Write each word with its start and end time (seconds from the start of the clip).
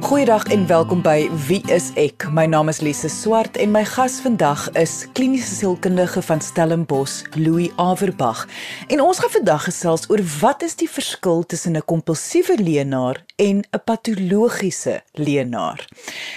Goeiedag 0.00 0.44
en 0.44 0.66
welkom 0.66 1.02
by 1.02 1.30
Wie 1.46 1.62
is 1.72 1.90
ek? 1.96 2.30
My 2.30 2.46
naam 2.46 2.68
is 2.68 2.80
Lise 2.84 3.08
Swart 3.08 3.56
en 3.56 3.70
my 3.72 3.84
gas 3.88 4.20
vandag 4.20 4.68
is 4.76 5.06
kliniese 5.16 5.54
sielkundige 5.54 6.22
van 6.22 6.40
Stellenbosch, 6.40 7.22
Louis 7.34 7.70
Averbag. 7.80 8.48
En 8.92 9.00
ons 9.00 9.18
gaan 9.18 9.30
vandag 9.30 9.64
gesels 9.64 10.10
oor 10.12 10.20
wat 10.40 10.62
is 10.62 10.76
die 10.76 10.90
verskil 10.90 11.46
tussen 11.48 11.76
'n 11.76 11.84
kompulsiewe 11.84 12.56
leienaar 12.60 13.24
en 13.36 13.64
'n 13.70 13.80
patologiese 13.84 15.02
leienaar. 15.12 15.88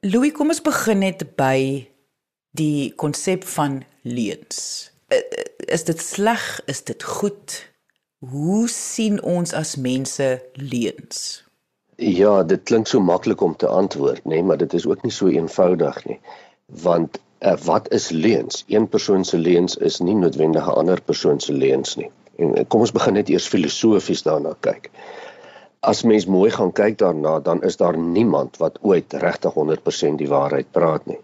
Louis, 0.00 0.32
kom 0.32 0.48
ons 0.48 0.62
begin 0.62 0.98
net 0.98 1.36
by 1.36 1.88
die 2.56 2.92
konsep 2.96 3.44
van 3.44 3.84
leuns. 4.02 4.90
Is 5.68 5.84
dit 5.84 6.00
sleg? 6.00 6.60
Is 6.66 6.84
dit 6.84 7.02
goed? 7.02 7.70
Hoe 8.18 8.68
sien 8.68 9.22
ons 9.22 9.52
as 9.52 9.76
mense 9.76 10.42
leuns? 10.52 11.44
Ja, 11.96 12.42
dit 12.42 12.62
klink 12.62 12.86
so 12.86 13.00
maklik 13.00 13.40
om 13.40 13.56
te 13.56 13.68
antwoord, 13.68 14.24
nê, 14.24 14.28
nee, 14.40 14.42
maar 14.42 14.56
dit 14.56 14.72
is 14.72 14.86
ook 14.86 15.02
nie 15.02 15.12
so 15.12 15.28
eenvoudig 15.28 16.04
nie. 16.04 16.20
Want 16.66 17.20
uh, 17.40 17.56
wat 17.64 17.90
is 17.92 18.08
leuns? 18.10 18.64
Een 18.68 18.88
persoon 18.88 19.24
se 19.24 19.38
leuns 19.38 19.76
is 19.76 19.98
nie 20.00 20.14
noodwendig 20.14 20.66
'n 20.66 20.78
ander 20.82 21.00
persoon 21.00 21.40
se 21.40 21.52
leuns 21.52 21.96
nie. 21.96 22.10
En 22.36 22.58
uh, 22.58 22.64
kom 22.68 22.80
ons 22.80 22.92
begin 22.92 23.14
net 23.14 23.28
eers 23.28 23.48
filosofies 23.48 24.22
daarna 24.22 24.54
kyk. 24.60 24.90
As 25.80 26.02
mens 26.02 26.26
mooi 26.26 26.50
gaan 26.50 26.72
kyk 26.72 26.98
daarna, 26.98 27.40
dan 27.40 27.62
is 27.62 27.76
daar 27.76 27.98
niemand 27.98 28.56
wat 28.56 28.78
ooit 28.82 29.12
regtig 29.12 29.54
100% 29.54 30.20
die 30.20 30.28
waarheid 30.28 30.70
praat 30.70 31.06
nie. 31.06 31.18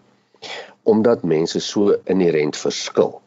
Omdat 0.83 1.23
mense 1.23 1.59
so 1.59 1.95
inherënt 2.05 2.57
verskil. 2.57 3.21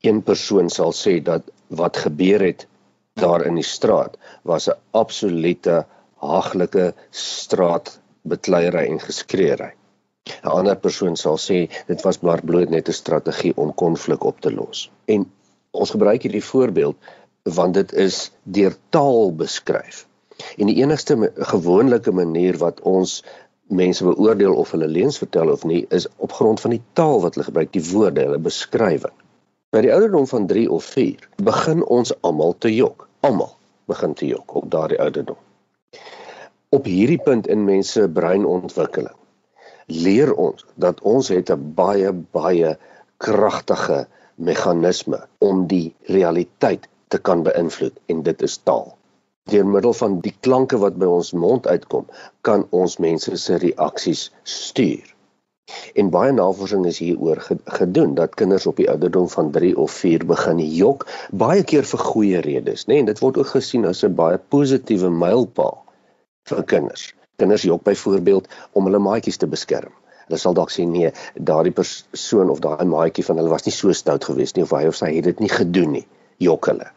Een 0.00 0.22
persoon 0.22 0.70
sal 0.70 0.92
sê 0.92 1.22
dat 1.22 1.42
wat 1.68 1.96
gebeur 1.96 2.40
het 2.40 2.66
daar 3.14 3.46
in 3.46 3.54
die 3.54 3.64
straat 3.64 4.18
was 4.42 4.68
'n 4.68 4.78
absolute 4.90 5.86
haaglike 6.16 6.94
straatbekleierery 7.10 8.86
en 8.90 9.00
geskreeery. 9.00 9.72
'n 10.26 10.48
ander 10.58 10.76
persoon 10.84 11.16
sal 11.16 11.36
sê 11.42 11.58
dit 11.86 12.00
was 12.06 12.18
maar 12.26 12.40
bloot 12.50 12.70
net 12.74 12.88
'n 12.88 13.00
strategie 13.02 13.52
om 13.64 13.74
konflik 13.82 14.24
op 14.24 14.40
te 14.40 14.52
los. 14.52 14.90
En 15.04 15.26
ons 15.70 15.90
gebruik 15.90 16.22
hierdie 16.22 16.44
voorbeeld 16.44 16.96
want 17.58 17.74
dit 17.74 17.92
is 17.92 18.16
deur 18.42 18.74
taal 18.90 19.34
beskryf. 19.42 20.06
En 20.56 20.66
die 20.66 20.76
enigste 20.82 21.32
gewoonlike 21.52 22.12
manier 22.12 22.58
wat 22.58 22.80
ons 22.80 23.24
mense 23.80 24.04
beoordeel 24.04 24.54
of 24.54 24.70
hulle 24.70 24.88
leuns 24.88 25.18
vertel 25.18 25.50
of 25.50 25.64
nie 25.64 25.86
is 25.88 26.06
op 26.16 26.32
grond 26.32 26.60
van 26.60 26.74
die 26.74 26.82
taal 26.92 27.20
wat 27.20 27.34
hulle 27.34 27.46
gebruik, 27.46 27.72
die 27.72 27.86
woorde, 27.90 28.26
hulle 28.26 28.38
beskrywing. 28.38 29.14
By 29.70 29.82
die 29.86 29.92
ouderdom 29.92 30.26
van 30.26 30.46
3 30.46 30.70
of 30.70 30.84
4 30.84 31.28
begin 31.50 31.84
ons 31.84 32.14
almal 32.20 32.54
te 32.58 32.74
jok. 32.74 33.08
Almal 33.20 33.54
begin 33.86 34.14
te 34.14 34.26
jok 34.26 34.54
op 34.54 34.70
daardie 34.70 35.00
ouderdom. 35.02 35.38
Op 36.68 36.84
hierdie 36.84 37.22
punt 37.22 37.46
in 37.46 37.64
mense 37.64 38.08
breinontwikkeling 38.08 39.14
leer 39.86 40.34
ons 40.34 40.64
dat 40.74 41.00
ons 41.00 41.28
het 41.28 41.50
'n 41.50 41.72
baie 41.74 42.12
baie 42.12 42.76
kragtige 43.16 44.06
meganisme 44.36 45.20
om 45.38 45.66
die 45.66 45.94
realiteit 46.06 46.88
te 47.08 47.18
kan 47.18 47.42
beïnvloed 47.42 47.98
en 48.06 48.22
dit 48.22 48.42
is 48.42 48.56
taal. 48.56 48.96
Deur 49.50 49.66
middel 49.66 49.92
van 49.94 50.20
die 50.20 50.34
klanke 50.40 50.78
wat 50.82 50.96
by 50.98 51.06
ons 51.06 51.32
mond 51.32 51.66
uitkom, 51.66 52.06
kan 52.42 52.66
ons 52.70 52.98
mense 52.98 53.36
se 53.36 53.56
reaksies 53.62 54.32
stuur. 54.42 55.14
En 55.94 56.10
baie 56.10 56.32
navorsing 56.32 56.86
is 56.86 56.98
hieroor 56.98 57.40
gedoen 57.64 58.14
dat 58.14 58.34
kinders 58.34 58.66
op 58.66 58.76
die 58.76 58.90
ouderdom 58.90 59.28
van 59.28 59.50
3 59.50 59.76
of 59.78 59.90
4 59.90 60.26
begin 60.26 60.58
jok, 60.58 61.06
baie 61.32 61.62
keer 61.64 61.86
vir 61.92 61.98
goeie 61.98 62.40
redes, 62.40 62.86
nê, 62.86 62.88
nee, 62.88 62.98
en 62.98 63.10
dit 63.10 63.22
word 63.22 63.38
ook 63.38 63.54
gesien 63.54 63.86
as 63.86 64.04
'n 64.04 64.14
baie 64.14 64.38
positiewe 64.38 65.10
mylpaal 65.10 65.78
vir 66.50 66.62
kinders. 66.74 67.14
Kinders 67.36 67.66
jok 67.68 67.82
byvoorbeeld 67.84 68.46
om 68.72 68.86
hulle 68.88 68.98
maatjies 68.98 69.36
te 69.36 69.46
beskerm. 69.46 69.92
Hulle 70.26 70.38
sal 70.40 70.54
dalk 70.56 70.70
sê 70.72 70.86
nee, 70.88 71.10
daardie 71.48 71.72
persoon 71.76 72.48
of 72.52 72.62
daai 72.64 72.86
maatjie 72.88 73.24
van 73.26 73.36
hulle 73.36 73.52
was 73.52 73.66
nie 73.66 73.74
so 73.76 73.92
stout 73.98 74.24
geweest 74.24 74.56
nie 74.56 74.64
of 74.64 74.72
hy 74.72 74.86
of 74.88 74.96
sy 74.96 75.10
het 75.18 75.28
dit 75.28 75.42
nie 75.44 75.50
gedoen 75.52 75.92
nie. 75.98 76.06
Jok 76.46 76.70
hulle. 76.72 76.88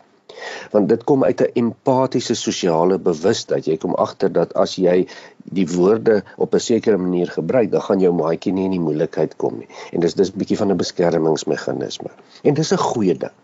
Want 0.72 0.88
dit 0.94 1.04
kom 1.12 1.28
uit 1.28 1.44
'n 1.44 1.52
empatiese 1.64 2.40
sosiale 2.40 3.02
bewustheid. 3.10 3.68
Jy 3.68 3.78
kom 3.84 4.00
agter 4.06 4.32
dat 4.40 4.56
as 4.56 4.78
jy 4.80 4.96
die 5.60 5.68
woorde 5.76 6.24
op 6.38 6.56
'n 6.56 6.66
sekere 6.70 6.98
manier 6.98 7.28
gebruik, 7.28 7.72
dan 7.72 7.82
gaan 7.82 8.00
jou 8.00 8.14
maatjie 8.14 8.54
nie 8.54 8.66
in 8.72 8.78
die 8.78 8.86
moeilikheid 8.88 9.36
kom 9.36 9.60
nie. 9.60 9.68
En 9.92 10.00
dis 10.00 10.14
dis 10.14 10.32
'n 10.32 10.40
bietjie 10.40 10.58
van 10.58 10.72
'n 10.72 10.78
beskermingsmeganisme. 10.78 12.10
En 12.44 12.54
dis 12.54 12.72
'n 12.72 12.78
goeie 12.78 13.18
ding. 13.18 13.36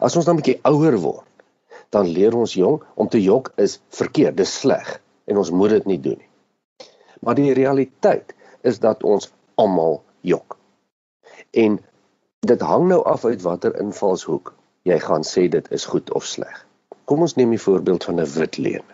As 0.00 0.16
ons 0.16 0.24
dan 0.24 0.34
'n 0.34 0.42
bietjie 0.42 0.60
ouer 0.62 0.98
word, 0.98 1.26
dan 1.90 2.06
leer 2.06 2.34
ons 2.34 2.54
jong 2.54 2.82
om 2.94 3.08
te 3.08 3.22
jok 3.22 3.52
is 3.56 3.80
verkeerd, 3.88 4.36
dis 4.36 4.60
sleg 4.60 5.00
en 5.28 5.40
ons 5.40 5.50
moet 5.50 5.76
dit 5.76 5.90
nie 5.92 6.00
doen 6.00 6.18
nie. 6.18 6.30
Maar 7.20 7.38
die 7.38 7.52
realiteit 7.52 8.34
is 8.66 8.78
dat 8.82 9.02
ons 9.02 9.30
almal 9.60 10.00
jok. 10.20 10.56
En 11.50 11.78
dit 12.46 12.60
hang 12.60 12.86
nou 12.88 13.02
af 13.04 13.24
uit 13.24 13.42
watter 13.42 13.74
invalshoek 13.80 14.54
jy 14.88 14.98
gaan 15.02 15.26
sê 15.26 15.48
dit 15.52 15.66
is 15.74 15.84
goed 15.90 16.12
of 16.16 16.24
sleg. 16.24 16.64
Kom 17.08 17.24
ons 17.24 17.36
neem 17.36 17.52
die 17.56 17.60
voorbeeld 17.60 18.04
van 18.04 18.20
'n 18.20 18.32
wit 18.34 18.56
leuen. 18.56 18.88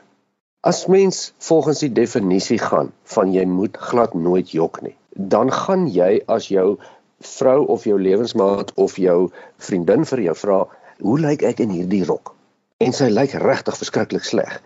As 0.60 0.86
mens 0.86 1.32
volgens 1.38 1.78
die 1.84 1.92
definisie 1.92 2.58
gaan 2.58 2.92
van 3.14 3.32
jy 3.32 3.44
moet 3.44 3.76
glad 3.76 4.14
nooit 4.14 4.50
jok 4.50 4.80
nie, 4.82 4.96
dan 5.14 5.52
gaan 5.52 5.86
jy 5.86 6.22
as 6.26 6.48
jou 6.48 6.78
vrou 7.20 7.66
of 7.66 7.84
jou 7.84 8.00
lewensmaat 8.00 8.72
of 8.74 8.96
jou 8.96 9.30
vriendin 9.56 10.04
vir 10.04 10.20
jou 10.20 10.34
vra, 10.34 10.66
"Hoe 11.00 11.18
lyk 11.20 11.42
ek 11.42 11.60
in 11.60 11.70
hierdie 11.70 12.04
rok?" 12.04 12.34
En 12.78 12.92
sy 12.92 13.08
lyk 13.08 13.30
regtig 13.32 13.76
verskriklik 13.76 14.24
sleg 14.24 14.62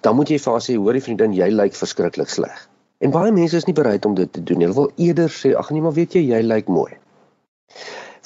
dan 0.00 0.16
moet 0.16 0.28
jy 0.28 0.38
vir 0.38 0.52
haar 0.52 0.64
sê 0.64 0.76
hoor 0.76 0.92
die 0.92 1.04
vriendin 1.04 1.32
jy 1.36 1.50
lyk 1.50 1.74
verskriklik 1.74 2.28
sleg. 2.28 2.68
En 3.02 3.10
baie 3.10 3.32
mense 3.32 3.56
is 3.56 3.66
nie 3.66 3.74
bereid 3.74 4.04
om 4.06 4.14
dit 4.14 4.32
te 4.32 4.42
doen 4.42 4.58
nie. 4.58 4.66
Hulle 4.66 4.78
wil 4.78 4.92
eerder 4.96 5.30
sê 5.30 5.54
ag 5.58 5.70
nee 5.70 5.82
maar 5.82 5.96
weet 5.96 6.14
jy 6.14 6.22
jy 6.28 6.42
lyk 6.42 6.68
mooi. 6.68 6.92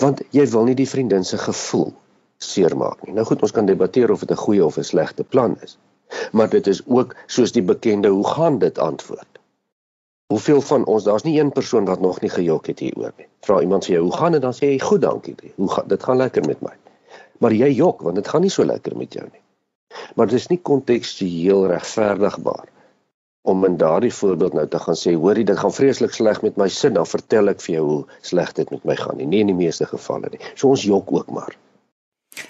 Want 0.02 0.20
jy 0.36 0.44
wil 0.52 0.68
nie 0.68 0.76
die 0.76 0.88
vriendin 0.88 1.24
se 1.24 1.38
gevoel 1.40 1.94
seermaak 2.38 3.06
nie. 3.06 3.14
Nou 3.16 3.24
goed, 3.24 3.42
ons 3.42 3.54
kan 3.56 3.66
debatteer 3.66 4.12
of 4.12 4.20
dit 4.20 4.30
'n 4.30 4.42
goeie 4.44 4.64
of 4.64 4.76
'n 4.78 4.84
slegte 4.84 5.24
plan 5.24 5.56
is. 5.62 5.78
Maar 6.32 6.48
dit 6.48 6.66
is 6.66 6.82
ook 6.86 7.16
soos 7.26 7.52
die 7.52 7.62
bekende 7.62 8.08
hoe 8.08 8.26
gaan 8.26 8.58
dit 8.58 8.78
antwoord. 8.78 9.38
Hoeveel 10.26 10.60
van 10.60 10.84
ons 10.84 11.04
daar's 11.04 11.22
nie 11.22 11.40
een 11.40 11.52
persoon 11.52 11.84
wat 11.84 12.00
nog 12.00 12.20
nie 12.20 12.30
gejok 12.30 12.66
het 12.66 12.78
hieroor 12.78 13.12
nie. 13.16 13.26
Vra 13.40 13.60
iemand 13.60 13.84
vir 13.84 13.94
jou 13.94 14.04
hoe 14.04 14.16
gaan 14.16 14.32
dit 14.32 14.42
dan 14.42 14.52
sê 14.52 14.66
jy 14.74 14.78
goed 14.78 15.00
dankie. 15.00 15.34
Hoe 15.56 15.70
gaan 15.70 15.88
dit 15.88 16.02
gaan 16.02 16.16
lekker 16.16 16.44
met 16.46 16.60
my. 16.60 16.72
Maar 17.38 17.52
jy 17.52 17.70
jok 17.72 18.00
want 18.00 18.14
dit 18.14 18.28
gaan 18.28 18.40
nie 18.40 18.50
so 18.50 18.64
lekker 18.64 18.96
met 18.96 19.12
jou 19.12 19.24
nie. 19.32 19.40
Maar 20.14 20.26
dit 20.26 20.40
is 20.40 20.48
nie 20.52 20.60
kontekstueel 20.62 21.66
regverdigbaar 21.72 22.68
om 23.46 23.64
in 23.64 23.76
daardie 23.78 24.12
voorbeeld 24.14 24.56
nou 24.58 24.66
te 24.68 24.78
gaan 24.82 24.98
sê 24.98 25.12
hoorie 25.14 25.44
dit 25.46 25.58
gaan 25.58 25.74
vreeslik 25.74 26.14
sleg 26.16 26.40
met 26.42 26.56
my 26.58 26.66
sin 26.68 26.96
dan 26.98 27.06
vertel 27.06 27.52
ek 27.52 27.60
vir 27.62 27.76
jou 27.76 27.84
hoe 27.86 28.00
sleg 28.26 28.50
dit 28.58 28.72
met 28.74 28.88
my 28.90 28.96
gaan 28.98 29.20
nie. 29.20 29.28
Nie 29.30 29.44
in 29.44 29.52
die 29.52 29.60
meeste 29.60 29.86
gevalle 29.86 30.32
nie. 30.32 30.42
So 30.54 30.72
ons 30.74 30.82
jok 30.82 31.12
ook 31.14 31.30
maar. 31.30 31.54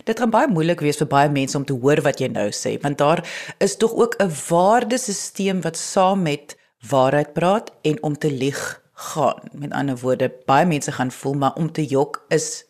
Dit 0.08 0.18
gaan 0.18 0.32
baie 0.32 0.48
moeilik 0.48 0.80
wees 0.80 0.96
vir 1.02 1.10
baie 1.10 1.28
mense 1.30 1.58
om 1.58 1.66
te 1.68 1.76
hoor 1.82 2.00
wat 2.06 2.22
jy 2.22 2.30
nou 2.32 2.48
sê 2.56 2.76
want 2.82 2.98
daar 3.02 3.22
is 3.66 3.76
tog 3.76 3.92
ook 3.94 4.16
'n 4.24 4.32
waardesisteem 4.48 5.60
wat 5.68 5.76
saam 5.76 6.22
met 6.22 6.56
waarheid 6.90 7.32
praat 7.32 7.70
en 7.82 8.02
om 8.02 8.18
te 8.18 8.30
lieg 8.30 8.82
gaan. 8.92 9.40
Met 9.52 9.72
ander 9.72 9.96
woorde 9.96 10.32
baie 10.46 10.66
mense 10.66 10.92
gaan 10.92 11.10
voel 11.10 11.34
maar 11.34 11.54
om 11.54 11.72
te 11.72 11.84
jok 11.84 12.24
is 12.28 12.64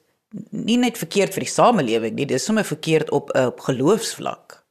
nie 0.50 0.76
net 0.76 0.98
verkeerd 0.98 1.34
vir 1.34 1.46
die 1.46 1.54
samelewing 1.54 2.14
nie 2.14 2.26
dis 2.26 2.44
sommer 2.44 2.64
verkeerd 2.64 3.10
op 3.10 3.30
'n 3.34 3.52
geloofsvlak 3.68 4.66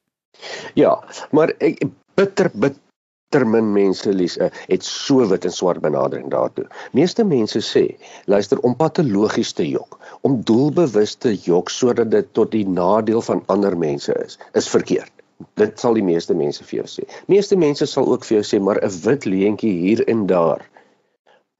Ja, 0.75 0.95
maar 1.31 1.53
ek 1.63 1.83
bitter 2.19 2.49
bitter 2.55 3.45
min 3.51 3.71
mense 3.75 4.11
lees 4.13 4.37
uh, 4.37 4.49
het 4.69 4.85
so 4.87 5.25
wit 5.31 5.45
en 5.47 5.53
swart 5.55 5.81
benadering 5.83 6.29
daartoe. 6.31 6.65
Meeste 6.97 7.25
mense 7.27 7.61
sê, 7.67 7.83
luister 8.31 8.61
om 8.67 8.75
patologies 8.79 9.51
te 9.57 9.65
jok, 9.67 9.97
om 10.27 10.37
doelbewus 10.49 11.15
te 11.25 11.33
jok 11.47 11.71
sodat 11.73 12.11
dit 12.13 12.31
tot 12.37 12.51
die 12.55 12.65
nadeel 12.67 13.23
van 13.29 13.43
ander 13.51 13.77
mense 13.77 14.15
is, 14.25 14.39
is 14.61 14.69
verkeerd. 14.71 15.11
Dit 15.59 15.79
sal 15.83 15.97
die 15.99 16.05
meeste 16.05 16.35
mense 16.37 16.63
vir 16.63 16.81
jou 16.81 16.87
sê. 16.91 17.07
Meeste 17.31 17.59
mense 17.59 17.87
sal 17.91 18.07
ook 18.11 18.23
vir 18.27 18.39
jou 18.39 18.45
sê 18.51 18.61
maar 18.63 18.79
'n 18.83 19.01
wit 19.07 19.25
leentjie 19.25 19.73
hier 19.83 20.03
en 20.07 20.27
daar 20.27 20.63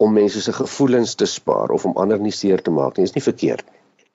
om 0.03 0.13
mense 0.13 0.41
se 0.41 0.51
gevoelens 0.51 1.15
te 1.15 1.25
spaar 1.25 1.71
of 1.71 1.85
om 1.85 1.97
ander 1.97 2.19
nie 2.19 2.31
seer 2.31 2.61
te 2.61 2.71
maak 2.71 2.97
nie, 2.97 3.03
is 3.07 3.15
nie 3.15 3.23
verkeerd. 3.23 3.63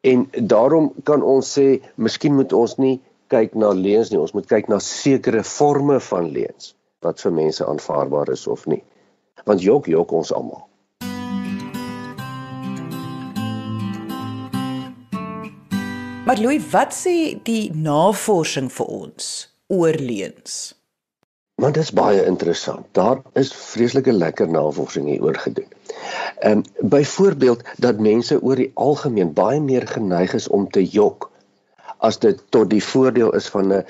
En 0.01 0.31
daarom 0.33 0.93
kan 1.05 1.23
ons 1.23 1.59
sê, 1.59 1.81
miskien 2.01 2.35
moet 2.35 2.53
ons 2.57 2.77
nie 2.81 2.97
kyk 3.29 3.53
na 3.55 3.75
leuns 3.77 4.09
nie, 4.11 4.21
ons 4.21 4.33
moet 4.33 4.49
kyk 4.49 4.71
na 4.73 4.79
sekere 4.81 5.43
forme 5.45 5.99
van 6.01 6.31
leuns 6.33 6.75
wat 7.05 7.21
vir 7.21 7.33
mense 7.37 7.65
aanvaarbaar 7.65 8.33
is 8.33 8.47
of 8.49 8.67
nie. 8.69 8.81
Want 9.45 9.63
jok 9.65 9.89
jok 9.89 10.13
ons 10.13 10.33
almal. 10.33 10.67
Maar 16.25 16.41
Louis, 16.41 16.65
wat 16.73 16.93
sê 16.95 17.41
die 17.45 17.73
navorsing 17.75 18.69
vir 18.73 18.93
ons 19.05 19.31
oor 19.69 19.97
leuns? 20.01 20.80
Maar 21.61 21.73
dit 21.77 21.83
is 21.83 21.93
baie 21.93 22.25
interessant. 22.25 22.87
Daar 22.97 23.19
is 23.37 23.53
vreeslike 23.55 24.13
lekker 24.13 24.49
navorsing 24.49 25.09
hieroor 25.13 25.37
gedoen. 25.45 25.69
Ehm 26.39 26.63
um, 26.63 26.89
byvoorbeeld 26.95 27.63
dat 27.77 27.99
mense 27.99 28.39
oor 28.43 28.57
die 28.57 28.71
algemeen 28.75 29.33
baie 29.33 29.61
meer 29.61 29.87
geneig 29.89 30.33
is 30.39 30.49
om 30.49 30.71
te 30.71 30.85
jok 30.85 31.29
as 31.99 32.19
dit 32.19 32.41
tot 32.49 32.71
die 32.71 32.85
voordeel 32.85 33.35
is 33.37 33.49
van 33.49 33.73
'n 33.73 33.85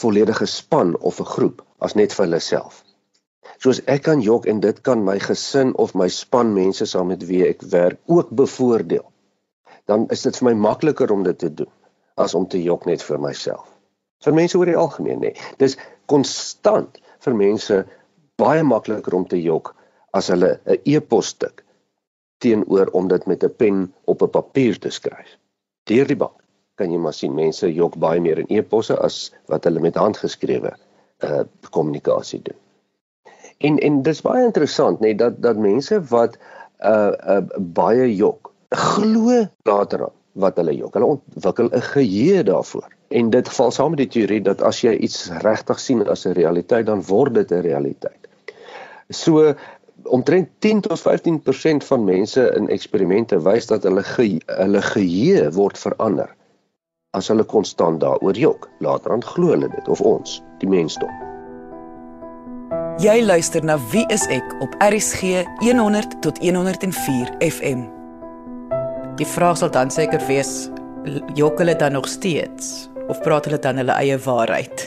volledige 0.00 0.46
span 0.46 0.96
of 0.98 1.20
'n 1.20 1.32
groep 1.36 1.64
as 1.78 1.94
net 1.94 2.12
vir 2.12 2.24
hulle 2.24 2.40
self. 2.40 2.84
Soos 3.56 3.80
ek 3.84 4.02
kan 4.02 4.20
jok 4.20 4.46
en 4.46 4.60
dit 4.60 4.80
kan 4.80 5.04
my 5.04 5.18
gesin 5.18 5.74
of 5.74 5.94
my 5.94 6.08
span 6.08 6.52
mense 6.52 6.86
saam 6.86 7.06
met 7.06 7.26
wie 7.26 7.48
ek 7.48 7.62
werk 7.62 7.98
ook 8.06 8.28
bevoordeel 8.30 9.12
dan 9.84 10.08
is 10.08 10.24
dit 10.24 10.36
vir 10.36 10.50
my 10.50 10.54
makliker 10.68 11.12
om 11.12 11.24
dit 11.24 11.38
te 11.38 11.50
doen 11.54 11.70
as 12.20 12.34
om 12.34 12.46
te 12.48 12.60
jok 12.62 12.86
net 12.86 13.02
vir 13.02 13.20
myself. 13.20 13.66
Vir 14.24 14.36
mense 14.36 14.58
oor 14.58 14.70
die 14.70 14.78
algemeen 14.78 15.20
nê. 15.20 15.32
Dis 15.58 15.76
konstant 16.06 17.00
vir 17.24 17.34
mense 17.34 17.84
baie 18.40 18.62
makliker 18.62 19.14
om 19.14 19.26
te 19.26 19.40
jok 19.40 19.74
as 20.12 20.28
hulle 20.32 20.58
'n 20.66 20.78
e-posstuk 20.84 21.64
teenoor 22.44 22.90
om 22.92 23.08
dit 23.08 23.26
met 23.26 23.44
'n 23.44 23.54
pen 23.56 23.92
op 24.04 24.22
'n 24.22 24.30
papier 24.30 24.78
te 24.78 24.90
skryf. 24.90 25.38
Deur 25.84 26.06
die 26.06 26.16
bank 26.16 26.44
kan 26.74 26.90
jy 26.90 26.98
maar 26.98 27.14
sien 27.14 27.34
mense 27.34 27.70
jok 27.70 27.96
baie 28.02 28.20
meer 28.20 28.38
in 28.38 28.50
e-posse 28.50 28.96
as 29.06 29.32
wat 29.52 29.64
hulle 29.64 29.80
met 29.80 29.94
handgeskrewe 30.00 30.74
uh 31.24 31.44
kommunikasie 31.70 32.42
doen. 32.42 32.58
En 33.58 33.78
en 33.78 34.02
dis 34.02 34.22
baie 34.22 34.44
interessant 34.44 35.00
nê 35.00 35.14
dat 35.16 35.42
dat 35.42 35.56
mense 35.56 36.00
wat 36.10 36.36
uh 36.82 37.12
uh 37.36 37.42
baie 37.58 38.10
jok 38.16 38.52
glo 38.70 39.46
later 39.64 40.08
wat 40.32 40.56
hulle 40.56 40.74
jok. 40.74 40.94
Hulle 40.94 41.12
ontwikkel 41.16 41.70
'n 41.70 41.86
geheue 41.94 42.42
daarvoor. 42.42 42.90
En 43.14 43.30
dit 43.30 43.48
val 43.48 43.70
saam 43.70 43.92
met 43.94 44.00
die 44.02 44.10
teorie 44.10 44.40
dat 44.42 44.62
as 44.66 44.80
jy 44.82 44.96
iets 45.06 45.28
regtig 45.44 45.78
sien 45.80 46.02
as 46.10 46.26
'n 46.26 46.34
realiteit, 46.34 46.86
dan 46.86 47.02
word 47.02 47.34
dit 47.34 47.50
'n 47.52 47.62
realiteit. 47.62 48.28
So 49.08 49.54
omtrent 50.02 50.48
10 50.58 50.80
tot 50.80 51.00
15% 51.00 51.84
van 51.84 52.04
mense 52.04 52.52
in 52.56 52.68
eksperimente 52.68 53.42
wys 53.42 53.66
dat 53.66 53.82
hulle 53.82 54.02
ge, 54.02 54.40
hulle 54.46 54.82
geheue 54.82 55.50
word 55.52 55.78
verander 55.78 56.34
as 57.10 57.28
hulle 57.28 57.44
konstant 57.44 58.00
daaroor 58.00 58.36
jok. 58.36 58.68
Later 58.78 59.12
aan 59.12 59.22
glo 59.22 59.48
hulle 59.54 59.68
dit 59.68 59.88
of 59.88 60.00
ons, 60.00 60.42
die 60.58 60.68
mensdom. 60.68 61.10
Jy 62.98 63.22
luister 63.22 63.64
na 63.64 63.78
Wie 63.90 64.06
is 64.08 64.26
ek 64.26 64.54
op 64.60 64.74
RCG 64.78 65.44
100 65.58 66.22
tot 66.22 66.38
104 66.38 67.30
FM. 67.38 67.86
Die 69.16 69.26
vraag 69.26 69.56
sal 69.56 69.70
dan 69.70 69.90
seker 69.90 70.26
wees, 70.26 70.70
jok 71.34 71.58
hulle 71.58 71.76
dan 71.76 71.92
nog 71.92 72.08
steeds 72.08 72.93
of 73.08 73.20
praat 73.22 73.44
hulle 73.48 73.58
dan 73.58 73.80
hulle 73.80 73.96
eie 74.00 74.18
waarheid? 74.18 74.84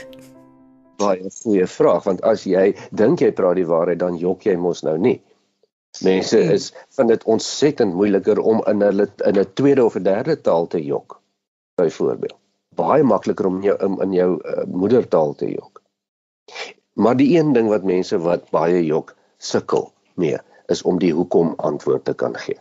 Baie 0.98 1.30
goeie 1.42 1.68
vraag 1.70 2.06
want 2.10 2.24
as 2.26 2.46
jy 2.50 2.72
dink 2.92 3.22
jy 3.22 3.32
praat 3.38 3.60
die 3.60 3.68
waarheid 3.70 4.02
dan 4.02 4.18
jok 4.22 4.48
jy 4.48 4.56
mos 4.58 4.84
nou 4.88 4.98
nie. 4.98 5.20
Mense 6.06 6.38
hmm. 6.42 6.54
is 6.58 6.72
vind 6.98 7.14
dit 7.14 7.24
ontsettend 7.30 7.94
moeiliker 7.98 8.40
om 8.40 8.64
in 8.70 8.82
hulle 8.86 9.08
in 9.26 9.40
'n 9.40 9.54
tweede 9.54 9.86
of 9.86 9.96
'n 9.96 10.04
derde 10.04 10.42
taal 10.42 10.68
te 10.68 10.82
jok. 10.84 11.20
Byvoorbeeld, 11.78 12.38
baie 12.76 13.04
makliker 13.04 13.46
om 13.46 13.62
jou 13.62 13.78
in, 13.86 13.98
in 14.02 14.14
jou 14.14 14.32
uh, 14.42 14.66
moedertaal 14.66 15.34
te 15.34 15.50
jok. 15.52 15.82
Maar 16.94 17.18
die 17.18 17.38
een 17.38 17.54
ding 17.54 17.70
wat 17.70 17.84
mense 17.84 18.18
wat 18.18 18.50
baie 18.50 18.86
jok 18.86 19.16
sukkel 19.38 19.92
mee 20.16 20.38
is 20.68 20.82
om 20.82 21.00
die 21.00 21.14
hoekom 21.14 21.54
antwoord 21.58 22.06
te 22.06 22.14
kan 22.14 22.36
gee. 22.36 22.58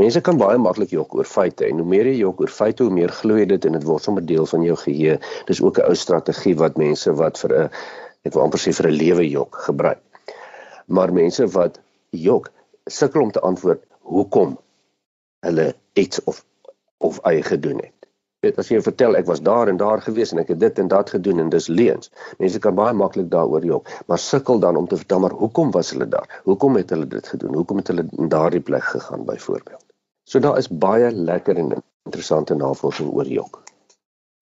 Mense 0.00 0.20
kan 0.24 0.38
baie 0.40 0.58
maklik 0.58 0.92
jok 0.94 1.14
oor 1.14 1.28
feite 1.28 1.66
en 1.68 1.82
hoe 1.82 1.88
meer 1.88 2.08
jy 2.08 2.22
jok 2.22 2.40
oor 2.40 2.52
feite, 2.52 2.84
hoe 2.84 2.94
meer 2.94 3.12
glo 3.12 3.36
jy 3.36 3.46
dit 3.50 3.64
en 3.68 3.76
dit 3.76 3.84
word 3.84 4.02
sommer 4.02 4.24
deel 4.24 4.46
van 4.48 4.64
jou 4.64 4.76
geheue. 4.84 5.18
Dis 5.46 5.60
ook 5.60 5.78
'n 5.78 5.88
ou 5.88 5.94
strategie 5.94 6.56
wat 6.56 6.76
mense 6.76 7.12
wat 7.12 7.38
vir 7.38 7.52
'n 7.58 7.70
ek 8.24 8.32
wil 8.34 8.42
amper 8.42 8.58
sê 8.58 8.72
vir 8.72 8.88
'n 8.88 8.98
lewe 8.98 9.28
jok 9.28 9.56
gebruik. 9.68 10.00
Maar 10.86 11.12
mense 11.12 11.46
wat 11.46 11.80
jok 12.10 12.50
sukkel 12.86 13.22
om 13.22 13.30
te 13.30 13.40
antwoord 13.40 13.82
hoekom 14.00 14.58
hulle 15.44 15.74
iets 15.94 16.24
of 16.24 16.44
of 16.98 17.18
eie 17.24 17.42
gedoen 17.42 17.78
het 17.82 18.01
weet 18.42 18.58
as 18.58 18.72
jy 18.72 18.80
vertel 18.82 19.14
ek 19.14 19.28
was 19.28 19.40
daar 19.46 19.70
en 19.70 19.76
daar 19.78 20.00
gewees 20.02 20.32
en 20.34 20.40
ek 20.42 20.48
het 20.50 20.58
dit 20.58 20.78
en 20.82 20.88
dat 20.90 21.10
gedoen 21.14 21.38
en 21.44 21.50
dis 21.52 21.68
leuns. 21.70 22.10
Mense 22.42 22.58
kan 22.62 22.74
baie 22.74 22.94
maklik 22.98 23.28
daaroor 23.30 23.62
jok, 23.62 23.90
maar 24.10 24.18
sukkel 24.18 24.58
dan 24.62 24.78
om 24.80 24.88
te 24.90 24.98
vertel 24.98 25.22
maar 25.22 25.36
hoekom 25.38 25.70
was 25.76 25.92
hulle 25.94 26.08
daar? 26.10 26.26
Hoekom 26.42 26.78
het 26.80 26.90
hulle 26.90 27.06
dit 27.06 27.28
gedoen? 27.34 27.54
Hoekom 27.54 27.78
het 27.78 27.92
hulle 27.92 28.06
in 28.18 28.32
daardie 28.32 28.60
plek 28.60 28.88
gegaan 28.94 29.22
byvoorbeeld? 29.28 29.84
So 30.26 30.42
daar 30.42 30.58
is 30.58 30.66
baie 30.68 31.12
lekker 31.12 31.58
en 31.58 31.76
interessante 32.06 32.54
navorsing 32.58 33.12
oor 33.14 33.30
jok. 33.30 33.60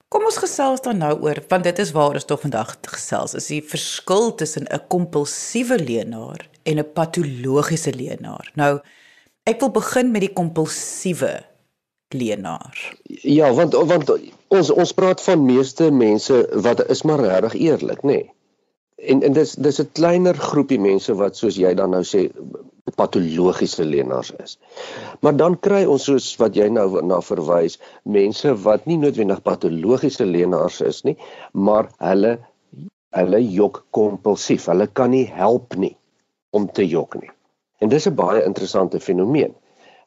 Kom 0.09 0.25
ons 0.27 0.41
gesels 0.43 0.81
dan 0.83 0.99
nou 1.05 1.13
oor 1.21 1.43
want 1.53 1.69
dit 1.69 1.85
is 1.85 1.93
waar 1.93 2.17
ons 2.17 2.25
tog 2.25 2.41
vandag 2.41 2.73
gesels 2.95 3.37
is 3.37 3.51
die 3.53 3.61
verskil 3.61 4.33
tussen 4.35 4.65
'n 4.65 4.81
kompulsiewe 4.89 5.77
leienaar 5.77 6.49
en 6.65 6.81
'n 6.81 6.93
patologiese 6.93 7.93
leienaar. 7.93 8.51
Nou 8.55 8.81
ek 9.45 9.61
wil 9.61 9.71
begin 9.71 10.11
met 10.11 10.21
die 10.21 10.33
kompulsiewe 10.33 11.45
leenaar. 12.15 12.95
Ja, 13.23 13.53
want 13.55 13.75
want 13.75 14.11
ons 14.49 14.71
ons 14.71 14.93
praat 14.93 15.23
van 15.23 15.45
meeste 15.45 15.91
mense 15.91 16.49
wat 16.67 16.89
is 16.89 17.03
maar 17.03 17.21
regtig 17.21 17.55
eerlik, 17.61 18.03
nê. 18.03 18.21
Nee. 18.21 18.31
En 19.01 19.23
en 19.23 19.33
dis 19.33 19.55
dis 19.55 19.81
'n 19.81 19.89
kleiner 19.93 20.37
groepie 20.37 20.81
mense 20.81 21.15
wat 21.15 21.37
soos 21.37 21.57
jy 21.57 21.75
dan 21.75 21.91
nou 21.91 22.03
sê 22.05 22.29
patologiese 22.97 23.85
leenaars 23.85 24.33
is. 24.43 24.59
Maar 25.21 25.37
dan 25.37 25.59
kry 25.59 25.85
ons 25.85 26.05
soos 26.05 26.37
wat 26.41 26.57
jy 26.57 26.69
nou 26.69 27.03
na 27.07 27.21
verwys, 27.21 27.79
mense 28.03 28.55
wat 28.65 28.87
nie 28.87 28.99
noodwendig 28.99 29.43
patologiese 29.43 30.27
leenaars 30.27 30.81
is 30.81 31.03
nie, 31.03 31.17
maar 31.53 31.91
hulle 31.99 32.39
hulle 33.11 33.41
jok 33.43 33.85
kompulsief. 33.91 34.67
Hulle 34.71 34.87
kan 34.87 35.11
nie 35.11 35.27
help 35.27 35.75
nie 35.77 35.97
om 36.51 36.69
te 36.71 36.87
jok 36.87 37.17
nie. 37.21 37.31
En 37.81 37.89
dis 37.89 38.07
'n 38.07 38.15
baie 38.15 38.45
interessante 38.45 39.01
fenomeen. 39.01 39.55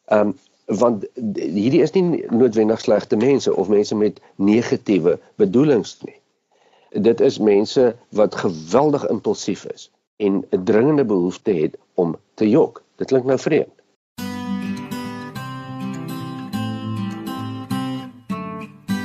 Ehm 0.08 0.28
um, 0.28 0.36
want 0.65 1.06
hierdie 1.36 1.81
is 1.81 1.92
nie 1.92 2.24
noodwendig 2.30 2.81
slegte 2.81 3.15
mense 3.15 3.56
of 3.56 3.68
mense 3.68 3.95
met 3.95 4.19
negatiewe 4.36 5.19
bedoelings 5.36 5.98
nie. 6.06 6.15
Dit 6.89 7.21
is 7.21 7.39
mense 7.39 7.95
wat 8.10 8.36
geweldig 8.36 9.07
impulsief 9.10 9.65
is 9.65 9.89
en 10.18 10.44
'n 10.51 10.63
dringende 10.63 11.06
behoefte 11.06 11.51
het 11.51 11.77
om 11.94 12.15
te 12.33 12.50
jok. 12.50 12.83
Dit 12.95 13.07
klink 13.07 13.25
nou 13.25 13.39
vreemd. 13.39 13.74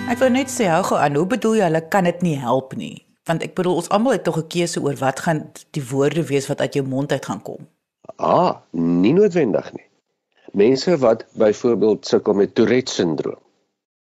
Ek 0.09 0.19
wil 0.19 0.31
net 0.31 0.49
sê 0.49 0.65
hou 0.65 0.83
gou 0.83 0.99
aan, 0.99 1.15
hoe 1.15 1.27
bedoel 1.27 1.57
jy 1.57 1.65
hulle 1.69 1.89
kan 1.89 2.05
dit 2.05 2.23
nie 2.23 2.37
help 2.37 2.77
nie? 2.77 3.05
Want 3.29 3.43
ek 3.43 3.55
bedoel 3.55 3.75
ons 3.75 3.89
almal 3.89 4.13
het 4.13 4.25
tog 4.25 4.39
'n 4.39 4.49
keuse 4.49 4.81
oor 4.81 4.97
wat 4.97 5.21
gaan 5.21 5.51
die 5.71 5.85
woorde 5.91 6.25
wees 6.25 6.49
wat 6.49 6.61
uit 6.61 6.75
jou 6.75 6.87
mond 6.87 7.13
uit 7.13 7.25
gaan 7.25 7.43
kom. 7.43 7.69
Ah, 8.17 8.57
nie 8.73 9.13
noodwendig 9.13 9.73
nie. 9.73 9.88
Mense 10.53 10.97
wat 10.99 11.27
byvoorbeeld 11.37 12.07
sukkel 12.07 12.35
met 12.35 12.55
Tourette 12.55 12.93
syndroom 12.93 13.41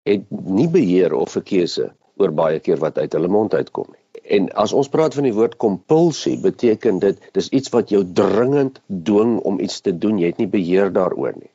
het 0.02 0.22
nie 0.30 0.68
beheer 0.68 1.14
of 1.14 1.36
'n 1.36 1.42
keuse 1.42 1.84
oor 2.16 2.32
baie 2.32 2.58
keer 2.58 2.80
wat 2.82 2.98
uit 2.98 3.12
hulle 3.12 3.28
mond 3.28 3.54
uitkom 3.54 3.86
nie. 3.90 4.20
En 4.36 4.48
as 4.62 4.72
ons 4.72 4.88
praat 4.88 5.14
van 5.14 5.22
die 5.22 5.34
woord 5.34 5.56
kompulsie, 5.56 6.40
beteken 6.40 6.98
dit 6.98 7.18
dis 7.32 7.48
iets 7.48 7.68
wat 7.74 7.90
jou 7.90 8.02
dringend 8.12 8.80
dwing 8.86 9.38
om 9.38 9.60
iets 9.60 9.80
te 9.80 9.98
doen, 9.98 10.18
jy 10.18 10.26
het 10.26 10.38
nie 10.38 10.50
beheer 10.56 10.92
daaroor 10.92 11.32
nie. 11.36 11.50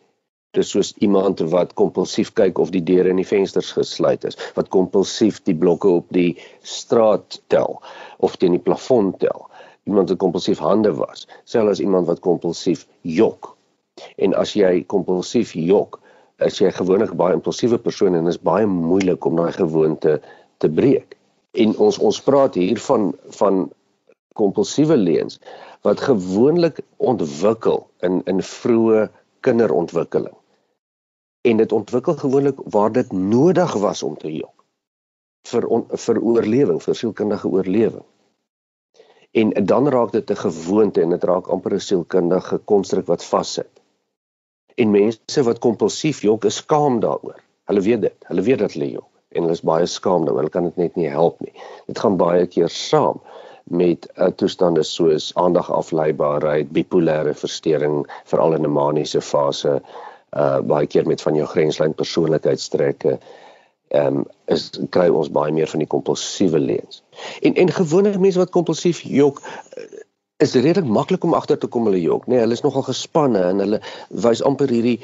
Dis 0.51 0.70
soos 0.70 0.94
iemand 0.98 1.39
wat 1.39 1.74
kompulsief 1.74 2.34
kyk 2.34 2.58
of 2.58 2.72
die 2.72 2.84
deure 2.84 3.10
en 3.10 3.20
die 3.20 3.27
vensters 3.27 3.72
gesluit 3.72 4.24
is, 4.24 4.39
wat 4.56 4.70
kompulsief 4.70 5.44
die 5.44 5.56
blokke 5.56 5.88
op 5.88 6.08
die 6.10 6.38
straat 6.62 7.41
tel 7.48 7.82
of 8.17 8.36
teen 8.36 8.56
die 8.56 8.63
plafon 8.70 9.17
tel. 9.17 9.50
Iemand 9.84 10.10
wat 10.10 10.24
kompulsief 10.24 10.63
hande 10.63 10.94
was, 10.96 11.27
selfs 11.44 11.77
as 11.77 11.79
iemand 11.84 12.08
wat 12.08 12.20
kompulsief 12.20 12.88
jok 13.01 13.56
En 14.16 14.34
as 14.34 14.54
jy 14.54 14.84
kompulsief 14.94 15.54
jok, 15.54 16.00
is 16.46 16.60
jy 16.62 16.72
gewoonlik 16.72 17.16
baie 17.18 17.34
impulsiewe 17.38 17.80
persoon 17.82 18.16
en 18.16 18.30
is 18.30 18.39
baie 18.42 18.66
moeilik 18.70 19.25
om 19.25 19.39
daai 19.39 19.51
gewoonte 19.56 20.20
te 20.62 20.70
breek. 20.70 21.16
En 21.58 21.74
ons 21.82 21.98
ons 21.98 22.20
praat 22.22 22.58
hier 22.60 22.80
van 22.89 23.13
van 23.39 23.63
kompulsiewe 24.38 24.98
leuns 24.98 25.39
wat 25.86 26.04
gewoonlik 26.06 26.84
ontwikkel 26.98 27.88
in 28.06 28.22
in 28.30 28.44
vroeë 28.46 29.08
kinderontwikkeling. 29.42 30.36
En 31.42 31.58
dit 31.58 31.72
ontwikkel 31.72 32.13
gewoonlik 32.22 32.62
waar 32.75 32.92
dit 32.92 33.12
nodig 33.12 33.74
was 33.82 34.04
om 34.04 34.18
te 34.18 34.34
jok 34.34 34.54
vir 35.48 35.68
on, 35.72 35.86
vir 36.06 36.20
oorlewing, 36.20 36.80
vir 36.84 36.96
sielkundige 36.96 37.50
oorlewing. 37.50 38.06
En 39.38 39.54
dan 39.70 39.88
raak 39.94 40.12
dit 40.12 40.32
'n 40.32 40.36
gewoonte 40.36 41.01
en 41.01 41.10
dit 41.10 41.24
raak 41.24 41.48
amper 41.48 41.74
'n 41.74 41.80
sielkundige 41.80 42.58
konstruk 42.58 43.08
wat 43.08 43.24
vassit. 43.24 43.70
En 44.77 44.93
mense 44.93 45.43
wat 45.43 45.60
kompulsief 45.63 46.22
jok, 46.25 46.46
is 46.46 46.62
skaam 46.63 47.00
daaroor. 47.03 47.39
Hulle 47.69 47.81
weet 47.81 48.01
dit. 48.01 48.17
Hulle 48.29 48.46
weet 48.46 48.63
dat 48.63 48.77
hulle 48.77 48.91
jok 48.91 49.10
en 49.36 49.43
hulle 49.43 49.57
is 49.57 49.65
baie 49.65 49.86
skaam 49.86 50.25
daaroor. 50.25 50.46
Hulle 50.46 50.53
kan 50.53 50.69
dit 50.69 50.77
net 50.81 50.96
nie 50.96 51.10
help 51.12 51.41
nie. 51.43 51.53
Dit 51.89 52.00
gaan 52.00 52.17
baie 52.17 52.46
keer 52.50 52.72
saam 52.74 53.19
met 53.67 54.07
uh, 54.15 54.29
toestande 54.39 54.84
soos 54.88 55.34
aandagafleibaarheid, 55.36 56.69
bipolêre 56.72 57.34
verstoring, 57.36 58.05
veral 58.31 58.55
in 58.55 58.63
'n 58.63 58.72
maniese 58.72 59.22
fase, 59.22 59.81
uh 60.38 60.60
baie 60.60 60.88
keer 60.88 61.07
met 61.07 61.22
van 61.22 61.36
jou 61.36 61.48
grenslyn 61.48 61.93
persoonlikheidstrekke 61.93 63.17
ehm 63.88 64.17
um, 64.17 64.25
is 64.51 64.69
kry 64.91 65.07
ons 65.07 65.29
baie 65.31 65.53
meer 65.53 65.69
van 65.72 65.79
die 65.79 65.88
kompulsiewe 65.88 66.60
leuns. 66.60 67.03
En 67.41 67.55
en 67.55 67.72
gewone 67.72 68.17
mense 68.19 68.39
wat 68.39 68.51
kompulsief 68.51 69.00
jok 69.01 69.39
eh, 69.43 69.84
is 70.44 70.53
redelik 70.53 70.89
maklik 70.89 71.24
om 71.24 71.34
agter 71.34 71.58
te 71.58 71.67
kom 71.67 71.88
hulle 71.89 72.01
jok, 72.01 72.27
nê? 72.27 72.36
Nee, 72.36 72.44
hulle 72.46 72.58
is 72.58 72.65
nogal 72.65 72.86
gespanne 72.86 73.41
en 73.51 73.63
hulle 73.63 73.79
wys 74.25 74.44
amper 74.46 74.70
hierdie 74.70 75.00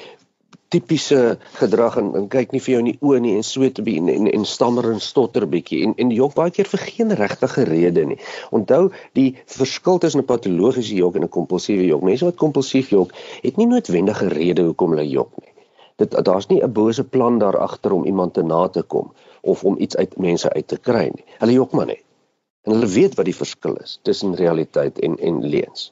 tipiese 0.73 1.37
gedrag 1.57 1.97
en, 2.01 2.11
en 2.17 2.27
kyk 2.33 2.53
nie 2.53 2.61
vir 2.65 2.73
jou 2.73 2.81
in 2.81 2.89
die 2.89 2.99
oë 3.05 3.21
nie 3.21 3.33
en 3.37 3.45
sweet 3.45 3.75
te 3.77 3.85
be 3.85 3.95
en, 4.01 4.09
en 4.09 4.29
en 4.29 4.45
stammer 4.49 4.87
en 4.89 5.01
stotter 5.01 5.45
bietjie 5.49 5.83
en 5.85 5.93
en 6.01 6.13
jok 6.13 6.33
baie 6.37 6.53
keer 6.53 6.69
vir 6.69 6.85
geen 6.89 7.13
regtige 7.17 7.65
rede 7.69 8.05
nie. 8.09 8.19
Onthou 8.57 8.87
die 9.17 9.27
verskil 9.57 10.01
tussen 10.01 10.21
'n 10.21 10.29
patologiese 10.29 10.95
jok 10.97 11.17
en 11.17 11.25
'n 11.29 11.33
kompulsiewe 11.37 11.85
jok. 11.89 12.05
Mense 12.09 12.29
wat 12.29 12.41
kompulsief 12.45 12.89
jok, 12.89 13.13
het 13.41 13.57
nie 13.57 13.69
noodwendige 13.69 14.29
rede 14.33 14.69
hoekom 14.69 14.97
hulle 14.97 15.09
jok 15.09 15.33
nie 15.41 15.53
dit 16.01 16.25
daar's 16.25 16.47
nie 16.47 16.61
'n 16.63 16.73
bose 16.73 17.03
plan 17.03 17.37
daar 17.39 17.57
agter 17.57 17.91
om 17.93 18.05
iemand 18.05 18.33
te 18.33 18.43
na 18.43 18.67
te 18.67 18.81
kom 18.81 19.13
of 19.41 19.63
om 19.63 19.75
iets 19.77 19.95
uit 19.95 20.17
mense 20.17 20.53
uit 20.53 20.67
te 20.67 20.77
kry 20.77 21.03
nie. 21.13 21.25
Hulle 21.37 21.51
jok 21.51 21.71
maar 21.71 21.85
net. 21.85 22.03
En 22.63 22.75
hulle 22.75 22.87
weet 22.87 23.17
wat 23.19 23.27
die 23.27 23.35
verskil 23.35 23.75
is 23.83 23.97
tussen 24.07 24.35
realiteit 24.39 24.99
en 24.99 25.17
en 25.19 25.41
leuns. 25.43 25.91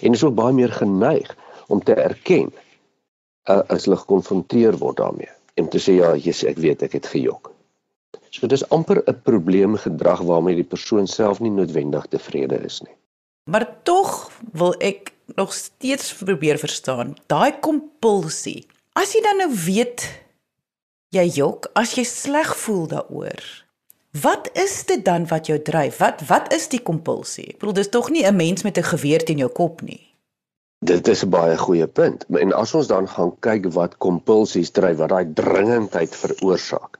En 0.00 0.16
is 0.16 0.24
ook 0.24 0.34
baie 0.34 0.54
meer 0.54 0.72
geneig 0.72 1.30
om 1.68 1.82
te 1.82 1.94
erken 1.94 2.50
uh, 2.50 3.60
as 3.68 3.86
hulle 3.86 4.00
gekonfronteer 4.00 4.78
word 4.78 4.98
daarmee 5.02 5.30
en 5.54 5.68
te 5.68 5.78
sê 5.82 5.98
ja, 5.98 6.14
Jesus, 6.16 6.48
ek 6.48 6.58
weet 6.62 6.82
ek 6.86 6.94
het 6.96 7.06
gejok. 7.10 7.52
So 8.30 8.46
dis 8.46 8.64
amper 8.70 9.02
'n 9.06 9.20
probleemgedrag 9.26 10.22
waarmee 10.26 10.56
die 10.56 10.70
persoon 10.74 11.06
self 11.06 11.40
nie 11.40 11.50
noodwendig 11.50 12.06
tevrede 12.06 12.58
is 12.64 12.80
nie. 12.80 12.96
Maar 13.50 13.66
tog 13.82 14.30
wil 14.52 14.74
ek 14.78 15.12
nog 15.36 15.52
steeds 15.52 16.14
probeer 16.14 16.58
verstaan 16.58 17.16
daai 17.26 17.58
kompulsie 17.60 18.66
As 18.98 19.12
jy 19.14 19.20
dan 19.22 19.38
nou 19.38 19.50
weet 19.54 20.02
jy 21.14 21.22
jok, 21.38 21.70
as 21.78 21.94
jy 21.94 22.02
sleg 22.06 22.50
voel 22.58 22.88
daaroor. 22.90 23.44
Wat 24.10 24.50
is 24.52 24.86
dit 24.86 25.04
dan 25.04 25.26
wat 25.26 25.46
jou 25.46 25.62
dryf? 25.62 26.00
Wat 26.02 26.22
wat 26.26 26.52
is 26.52 26.64
die 26.68 26.82
kompulsie? 26.82 27.52
Ek 27.52 27.60
bedoel 27.62 27.76
dis 27.78 27.90
tog 27.94 28.08
nie 28.10 28.26
'n 28.26 28.36
mens 28.36 28.62
met 28.66 28.78
'n 28.78 28.82
geweer 28.82 29.24
teen 29.24 29.38
jou 29.38 29.48
kop 29.48 29.82
nie. 29.82 30.02
Dit 30.82 31.08
is 31.08 31.22
'n 31.22 31.30
baie 31.30 31.56
goeie 31.56 31.86
punt. 31.86 32.26
En 32.28 32.52
as 32.52 32.74
ons 32.74 32.86
dan 32.86 33.08
gaan 33.08 33.32
kyk 33.38 33.70
wat 33.72 33.98
kompulsies 33.98 34.70
dryf, 34.70 34.96
wat 34.96 35.08
daai 35.08 35.32
dringendheid 35.34 36.16
veroorsaak. 36.16 36.98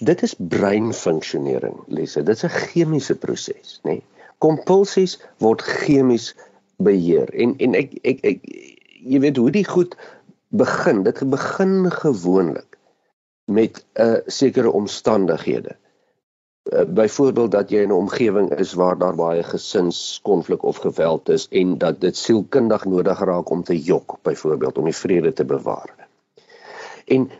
Dit 0.00 0.22
is 0.22 0.34
breinfunksionering, 0.38 1.82
Lise. 1.88 2.22
Dit 2.22 2.36
is 2.36 2.44
'n 2.44 2.48
chemiese 2.48 3.14
proses, 3.14 3.80
nê? 3.82 3.90
Nee? 3.90 4.02
Kompulsies 4.38 5.18
word 5.38 5.62
chemies 5.62 6.34
beheer. 6.76 7.34
En 7.34 7.56
en 7.58 7.74
ek 7.74 7.98
ek 8.02 8.18
ek 8.22 8.38
jy 9.02 9.20
weet 9.20 9.36
hoe 9.36 9.50
die 9.50 9.66
goed 9.66 9.96
begin 10.48 11.02
dit 11.02 11.30
begin 11.30 11.90
gewoonlik 11.90 12.78
met 13.44 13.84
'n 13.94 14.02
uh, 14.02 14.18
sekere 14.26 14.70
omstandighede. 14.70 15.76
Uh, 16.72 16.84
Byvoorbeeld 16.88 17.50
dat 17.50 17.70
jy 17.70 17.82
in 17.84 17.92
'n 17.92 17.92
omgewing 17.92 18.50
is 18.56 18.72
waar 18.72 18.98
daar 18.98 19.14
baie 19.14 19.42
gesinskonflik 19.42 20.62
of 20.62 20.76
geweld 20.76 21.28
is 21.28 21.48
en 21.50 21.78
dat 21.78 22.00
dit 22.00 22.16
sielkundig 22.16 22.84
nodig 22.84 23.18
raak 23.18 23.50
om 23.50 23.62
te 23.62 23.82
jok, 23.82 24.16
byvoorbeeld 24.22 24.78
om 24.78 24.84
die 24.84 24.96
vrede 24.96 25.32
te 25.32 25.44
bewaar. 25.44 26.08
En 27.04 27.30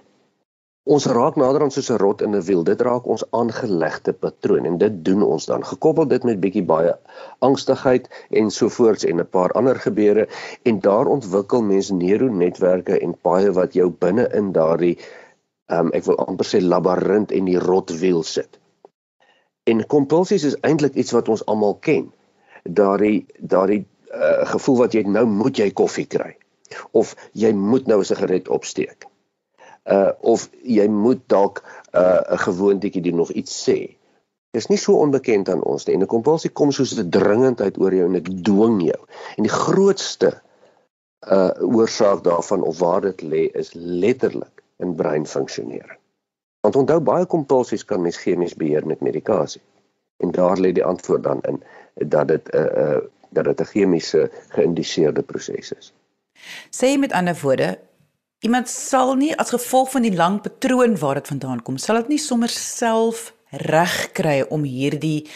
Ons 0.93 1.07
raak 1.17 1.37
nader 1.41 1.63
aan 1.65 1.71
soos 1.73 1.87
'n 1.93 2.01
rot 2.01 2.23
in 2.25 2.35
'n 2.37 2.45
wiel. 2.47 2.63
Dit 2.71 2.83
raak 2.87 3.07
ons 3.13 3.23
aangelegde 3.39 4.13
patroon 4.13 4.67
en 4.71 4.75
dit 4.79 5.05
doen 5.05 5.23
ons 5.23 5.47
dan. 5.47 5.63
Gekoppel 5.65 6.07
dit 6.09 6.25
met 6.29 6.41
bietjie 6.41 6.65
baie 6.73 6.93
angstigheid 7.39 8.11
en 8.31 8.51
sovoorts 8.51 9.05
en 9.05 9.21
'n 9.21 9.31
paar 9.37 9.55
ander 9.61 9.81
gebeure 9.81 10.29
en 10.63 10.81
daar 10.81 11.07
ontwikkel 11.07 11.63
mens 11.63 11.91
neuronetwerke 11.91 12.99
en 13.01 13.17
baie 13.23 13.53
wat 13.53 13.73
jou 13.73 13.89
binne 13.91 14.29
in 14.41 14.53
daardie 14.53 14.99
um, 15.73 15.89
ek 15.93 16.05
wil 16.05 16.21
amper 16.27 16.47
sê 16.53 16.61
labirint 16.61 17.33
en 17.33 17.45
die 17.45 17.59
rotwiel 17.59 18.23
sit. 18.23 18.61
En 19.65 19.87
kompulsies 19.87 20.45
is 20.45 20.61
eintlik 20.61 20.95
iets 20.95 21.15
wat 21.17 21.29
ons 21.29 21.45
almal 21.47 21.77
ken. 21.81 22.13
Daardie 22.63 23.27
daardie 23.39 23.87
uh, 24.13 24.45
gevoel 24.55 24.77
wat 24.77 24.93
jy 24.93 25.03
nou 25.09 25.25
moet 25.27 25.59
jy 25.59 25.71
koffie 25.73 26.07
kry 26.07 26.37
of 26.91 27.13
jy 27.33 27.53
moet 27.53 27.87
nou 27.87 27.99
'n 28.01 28.09
sigaret 28.09 28.49
opsteek 28.49 29.07
uh 29.85 30.13
of 30.21 30.49
jy 30.63 30.87
moet 30.89 31.21
dalk 31.29 31.61
uh 31.93 32.21
'n 32.33 32.39
gewoontjie 32.47 33.03
doen 33.03 33.17
nog 33.17 33.31
iets 33.31 33.53
sê. 33.69 33.97
Dis 34.51 34.67
nie 34.67 34.79
so 34.79 34.97
onbekend 34.97 35.49
aan 35.49 35.63
ons 35.63 35.85
nie. 35.85 35.95
En 35.95 36.03
'n 36.03 36.07
kompulsie 36.07 36.51
kom 36.51 36.73
soos 36.73 36.97
'n 36.99 37.11
dringendheid 37.11 37.79
oor 37.79 37.95
jou 37.95 38.07
en 38.07 38.23
dit 38.23 38.45
dwing 38.45 38.83
jou. 38.83 39.01
En 39.37 39.43
die 39.43 39.57
grootste 39.57 40.41
uh 41.29 41.51
oorsaak 41.61 42.25
daarvan 42.25 42.63
of 42.63 42.79
waar 42.79 43.01
dit 43.01 43.23
lê 43.23 43.51
is 43.53 43.73
letterlik 43.75 44.63
in 44.79 44.95
breinfunksionering. 44.95 45.99
Want 46.65 46.77
onthou 46.81 47.01
baie 47.05 47.27
kompulsies 47.29 47.85
kan 47.85 48.01
mens 48.01 48.17
chemies 48.17 48.55
beheer 48.57 48.87
met 48.89 49.03
medikasie. 49.05 49.61
En 50.25 50.31
daar 50.33 50.57
lê 50.57 50.71
die 50.73 50.85
antwoord 50.85 51.23
dan 51.23 51.43
in 51.51 51.61
dat 52.09 52.29
dit 52.29 52.49
'n 52.53 52.57
uh, 52.57 52.95
uh 52.95 53.03
dat 53.35 53.45
dit 53.45 53.61
'n 53.61 53.71
chemiese 53.73 54.31
geïndiseerde 54.49 55.23
proses 55.23 55.73
is. 55.73 55.93
Sê 56.71 56.99
met 56.99 57.13
ander 57.13 57.39
woorde, 57.43 57.79
iemand 58.39 58.69
sal 58.69 59.15
nie 59.15 59.37
as 59.37 59.51
gevolg 59.51 59.91
van 59.91 60.03
die 60.03 60.15
lang 60.15 60.41
patroon 60.41 60.99
waar 60.99 61.15
dit 61.15 61.27
vandaan 61.27 61.63
kom, 61.63 61.77
sal 61.77 61.97
dit 61.97 62.09
nie 62.09 62.19
sommer 62.19 62.49
self 62.49 63.35
reg 63.51 64.13
kry 64.13 64.45
om 64.49 64.63
hierdie 64.63 65.27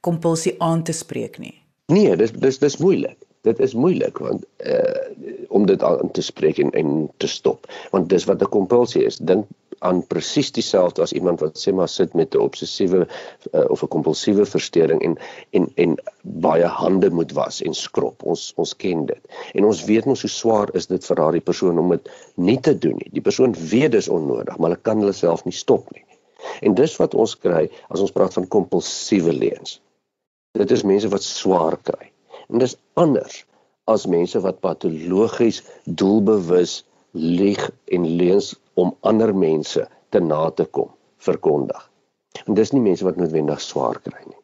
kompulsie 0.00 0.54
aan 0.58 0.82
te 0.82 0.92
spreek 0.92 1.38
nie. 1.38 1.62
Nee, 1.86 2.16
dis 2.16 2.32
dis 2.32 2.58
dis 2.58 2.76
moeilik. 2.76 3.16
Dit 3.42 3.58
is 3.58 3.74
moeilik 3.74 4.18
want 4.18 4.44
uh 4.64 5.46
om 5.48 5.66
dit 5.66 5.82
aan 5.82 6.10
te 6.10 6.22
spreek 6.22 6.58
en 6.58 6.70
en 6.70 7.10
te 7.16 7.26
stop. 7.26 7.66
Want 7.90 8.08
dis 8.08 8.24
wat 8.24 8.42
'n 8.42 8.48
kompulsie 8.48 9.04
is. 9.04 9.16
Dink 9.16 9.46
aan 9.78 10.00
presies 10.06 10.50
dieselfde 10.52 11.02
as 11.02 11.12
iemand 11.12 11.40
wat 11.40 11.58
sê 11.60 11.72
maar 11.74 11.88
sit 11.88 12.14
met 12.14 12.34
'n 12.34 12.44
obsessiewe 12.44 13.06
uh, 13.06 13.64
of 13.70 13.82
'n 13.82 13.88
kompulsiewe 13.88 14.46
verstoring 14.46 15.02
en 15.02 15.18
en 15.50 15.68
en 15.74 15.96
baie 16.22 16.66
hande 16.66 17.10
moet 17.10 17.32
was 17.32 17.62
en 17.62 17.74
skrob. 17.74 18.22
Ons 18.22 18.52
ons 18.56 18.76
ken 18.76 19.06
dit. 19.06 19.22
En 19.54 19.64
ons 19.64 19.84
weet 19.84 20.04
mos 20.04 20.20
hoe 20.20 20.30
swaar 20.30 20.74
is 20.74 20.86
dit 20.86 21.06
vir 21.06 21.16
daardie 21.16 21.46
persoon 21.50 21.78
om 21.78 21.90
dit 21.90 22.10
nie 22.34 22.60
te 22.60 22.78
doen 22.78 22.96
nie. 22.96 23.10
Die 23.12 23.26
persoon 23.30 23.54
weet 23.70 23.92
dis 23.92 24.08
onnodig, 24.08 24.58
maar 24.58 24.70
hulle 24.70 24.82
kan 24.82 24.98
hulle 24.98 25.12
self 25.12 25.44
nie 25.44 25.54
stop 25.54 25.90
nie. 25.94 26.04
En 26.62 26.74
dis 26.74 26.96
wat 26.96 27.14
ons 27.14 27.36
kry 27.38 27.68
as 27.88 28.00
ons 28.00 28.12
praat 28.12 28.34
van 28.34 28.46
kompulsiewe 28.46 29.32
leuns. 29.32 29.80
Dit 30.58 30.70
is 30.70 30.82
mense 30.82 31.08
wat 31.08 31.22
swaar 31.22 31.76
kry. 31.82 32.10
En 32.48 32.58
dis 32.58 32.76
anders 32.94 33.44
as 33.88 34.06
mense 34.06 34.40
wat 34.44 34.60
patologies 34.60 35.62
doelbewus 35.84 36.82
lieg 37.12 37.70
en 37.94 38.06
leuns 38.20 38.54
om 38.78 38.94
ander 39.00 39.34
mense 39.34 39.88
te 40.14 40.20
na 40.22 40.50
te 40.50 40.64
kom 40.64 40.90
verkondig. 41.18 41.90
En 42.46 42.54
dis 42.54 42.70
nie 42.72 42.82
mense 42.84 43.04
wat 43.04 43.18
noodwendig 43.18 43.60
swaar 43.60 43.98
kry 44.04 44.20
nie. 44.26 44.38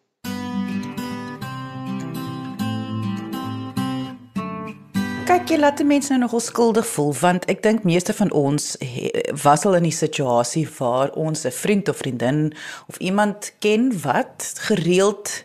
Kyk, 5.25 5.49
jy 5.49 5.57
laat 5.57 5.81
mense 5.89 6.13
nou 6.13 6.21
nogal 6.21 6.43
skuldig 6.45 6.85
voel 6.85 7.15
want 7.17 7.47
ek 7.49 7.63
dink 7.65 7.87
meeste 7.89 8.13
van 8.13 8.29
ons 8.37 8.75
was 9.41 9.65
al 9.65 9.79
in 9.79 9.87
die 9.89 9.95
situasie 9.95 10.67
waar 10.77 11.15
ons 11.17 11.47
'n 11.47 11.51
vriend 11.51 11.89
of 11.89 11.97
vriendin 11.97 12.53
of 12.89 12.99
iemand 12.99 13.55
ken 13.59 13.89
wat 14.03 14.53
gereeld 14.69 15.45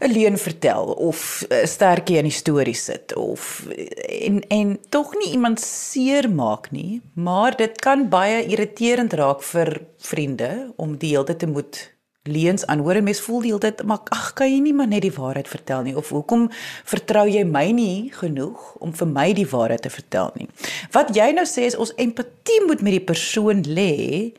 'n 0.00 0.12
leuen 0.12 0.38
vertel 0.38 0.84
of 0.84 1.44
'n 1.48 1.66
sterkie 1.66 2.16
in 2.16 2.28
die 2.28 2.38
storie 2.42 2.74
sit 2.74 3.14
of 3.16 3.66
en 4.08 4.40
en 4.48 4.78
tog 4.88 5.14
nie 5.14 5.32
iemand 5.32 5.60
seer 5.60 6.30
maak 6.30 6.70
nie, 6.70 7.02
maar 7.14 7.56
dit 7.56 7.80
kan 7.80 8.08
baie 8.08 8.44
irriterend 8.44 9.12
raak 9.12 9.42
vir 9.42 9.80
vriende 9.98 10.72
om 10.76 10.96
die 10.96 11.08
hele 11.08 11.24
tyd 11.24 11.38
te 11.38 11.46
moet 11.46 11.90
leuns 12.22 12.66
aanhoor 12.66 12.94
en 12.94 13.04
mens 13.04 13.20
voel 13.20 13.40
die 13.40 13.50
hele 13.52 13.64
tyd 13.64 13.82
maar 13.88 14.00
ag 14.12 14.32
kan 14.36 14.50
jy 14.50 14.60
nie 14.60 14.74
maar 14.76 14.88
net 14.88 15.02
die 15.02 15.14
waarheid 15.14 15.48
vertel 15.48 15.82
nie 15.82 15.96
of 15.96 16.10
hoekom 16.12 16.48
vertrou 16.84 17.26
jy 17.28 17.44
my 17.48 17.70
nie 17.72 18.12
genoeg 18.12 18.74
om 18.84 18.92
vir 18.92 19.08
my 19.08 19.32
die 19.32 19.48
waarheid 19.48 19.82
te 19.82 19.92
vertel 19.92 20.32
nie. 20.36 20.48
Wat 20.92 21.14
jy 21.16 21.30
nou 21.32 21.46
sê 21.48 21.64
is 21.70 21.76
ons 21.76 21.94
empatie 21.96 22.60
moet 22.66 22.84
met 22.84 22.98
die 22.98 23.06
persoon 23.12 23.64
lê, 23.64 24.32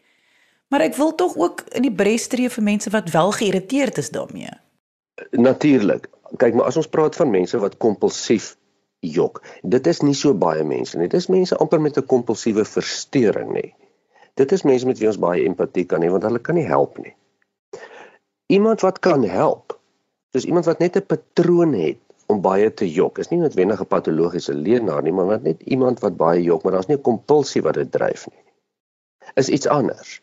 maar 0.70 0.86
ek 0.86 0.98
wil 0.98 1.15
tog 1.15 1.38
ook 1.38 1.65
in 1.77 1.88
die 1.89 1.96
bres 2.03 2.29
tree 2.31 2.50
vir 2.50 2.63
mense 2.63 2.93
wat 2.93 3.10
wel 3.12 3.34
geïrriteerd 3.39 3.98
is 3.98 4.13
daarmee. 4.13 4.53
Natuurlik. 5.32 6.10
Kyk, 6.38 6.53
maar 6.56 6.65
as 6.72 6.80
ons 6.80 6.89
praat 6.89 7.15
van 7.15 7.32
mense 7.32 7.60
wat 7.60 7.77
kompulsief 7.77 8.56
jok, 9.01 9.41
dit 9.63 9.88
is 9.88 10.01
nie 10.06 10.15
so 10.15 10.34
baie 10.38 10.63
mense 10.63 10.98
nie. 10.98 11.10
Dit 11.12 11.20
is 11.20 11.30
mense 11.34 11.58
amper 11.58 11.82
met 11.82 11.98
'n 11.98 12.06
kompulsiewe 12.06 12.65
verstoring 12.65 13.51
nie. 13.51 13.74
Dit 14.36 14.51
is 14.51 14.63
mense 14.63 14.86
met 14.86 15.00
wie 15.00 15.08
ons 15.08 15.20
baie 15.20 15.44
empatie 15.44 15.86
kan 15.86 16.01
hê 16.01 16.10
want 16.10 16.24
hulle 16.24 16.39
kan 16.39 16.56
nie 16.56 16.68
help 16.68 16.98
nie. 16.98 17.15
Iemand 18.48 18.82
wat 18.82 19.00
kan 19.00 19.24
help, 19.24 19.80
dis 20.32 20.46
iemand 20.46 20.65
wat 20.65 20.80
net 20.80 20.96
'n 20.96 21.06
patroon 21.06 21.74
het 21.74 22.00
om 22.27 22.41
baie 22.41 22.74
te 22.74 22.88
jok. 22.91 23.20
Is 23.20 23.30
nie 23.30 23.39
noodwendig 23.39 23.82
'n 23.82 23.88
patologiese 23.88 24.53
leenaar 24.53 25.03
nie, 25.03 25.12
maar 25.12 25.41
net 25.41 25.62
iemand 25.62 26.00
wat 26.00 26.18
baie 26.18 26.41
jok, 26.44 26.63
maar 26.63 26.72
daar's 26.72 26.88
nie 26.88 26.98
'n 26.98 27.01
kompulsie 27.01 27.62
wat 27.62 27.74
dit 27.74 27.91
dryf 27.91 28.27
nie. 28.30 28.44
Is 29.36 29.50
iets 29.50 29.68
anders. 29.68 30.22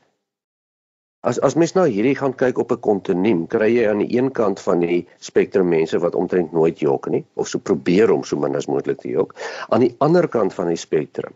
As 1.28 1.37
as 1.44 1.56
mens 1.61 1.75
nou 1.76 1.82
hierdie 1.85 2.14
gaan 2.16 2.32
kyk 2.40 2.58
op 2.62 2.70
'n 2.73 2.80
kontinuum, 2.85 3.40
kry 3.52 3.66
jy 3.75 3.88
aan 3.88 3.99
die 4.00 4.16
een 4.16 4.30
kant 4.32 4.61
van 4.66 4.80
die 4.80 5.00
spektrum 5.20 5.68
mense 5.68 5.99
wat 6.04 6.14
omtrent 6.14 6.54
nooit 6.56 6.80
jok 6.80 7.08
nie 7.12 7.25
of 7.35 7.49
so 7.49 7.58
probeer 7.58 8.12
om 8.14 8.23
so 8.25 8.38
min 8.44 8.56
as 8.56 8.68
moontlik 8.73 9.02
te 9.02 9.11
jok. 9.11 9.35
Aan 9.68 9.85
die 9.85 9.94
ander 10.06 10.28
kant 10.28 10.54
van 10.54 10.70
die 10.73 10.80
spektrum 10.80 11.35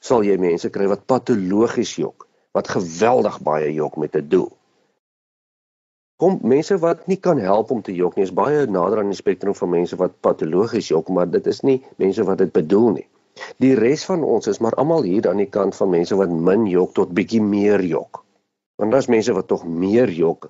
sal 0.00 0.24
jy 0.24 0.38
mense 0.40 0.70
kry 0.70 0.88
wat 0.88 1.04
patologies 1.12 1.92
jok, 1.96 2.26
wat 2.56 2.72
geweldig 2.76 3.38
baie 3.50 3.68
jok 3.74 3.96
met 3.96 4.16
'n 4.16 4.28
doel. 4.28 4.50
Kom 6.16 6.40
mense 6.42 6.78
wat 6.78 7.06
nie 7.06 7.20
kan 7.20 7.38
help 7.38 7.70
om 7.70 7.82
te 7.82 7.92
jok 7.92 8.16
nie, 8.16 8.24
is 8.24 8.32
baie 8.32 8.66
nader 8.66 8.98
aan 8.98 9.12
die 9.12 9.22
spektrum 9.22 9.54
van 9.54 9.70
mense 9.70 9.96
wat 9.96 10.20
patologies 10.20 10.88
jok, 10.88 11.08
maar 11.08 11.30
dit 11.30 11.46
is 11.46 11.60
nie 11.60 11.82
mense 11.96 12.24
wat 12.24 12.38
dit 12.38 12.52
bedoel 12.52 12.90
nie. 12.90 13.08
Die 13.58 13.74
res 13.74 14.04
van 14.04 14.22
ons 14.24 14.46
is 14.46 14.58
maar 14.58 14.74
almal 14.74 15.02
hier 15.02 15.28
aan 15.28 15.36
die 15.36 15.52
kant 15.52 15.76
van 15.76 15.90
mense 15.90 16.16
wat 16.16 16.30
min 16.30 16.66
jok 16.66 16.94
tot 16.94 17.12
bietjie 17.12 17.42
meer 17.42 17.84
jok. 17.84 18.23
Want 18.80 18.92
daar's 18.92 19.10
mense 19.10 19.32
wat 19.32 19.48
tog 19.48 19.64
meer 19.66 20.10
jok 20.10 20.48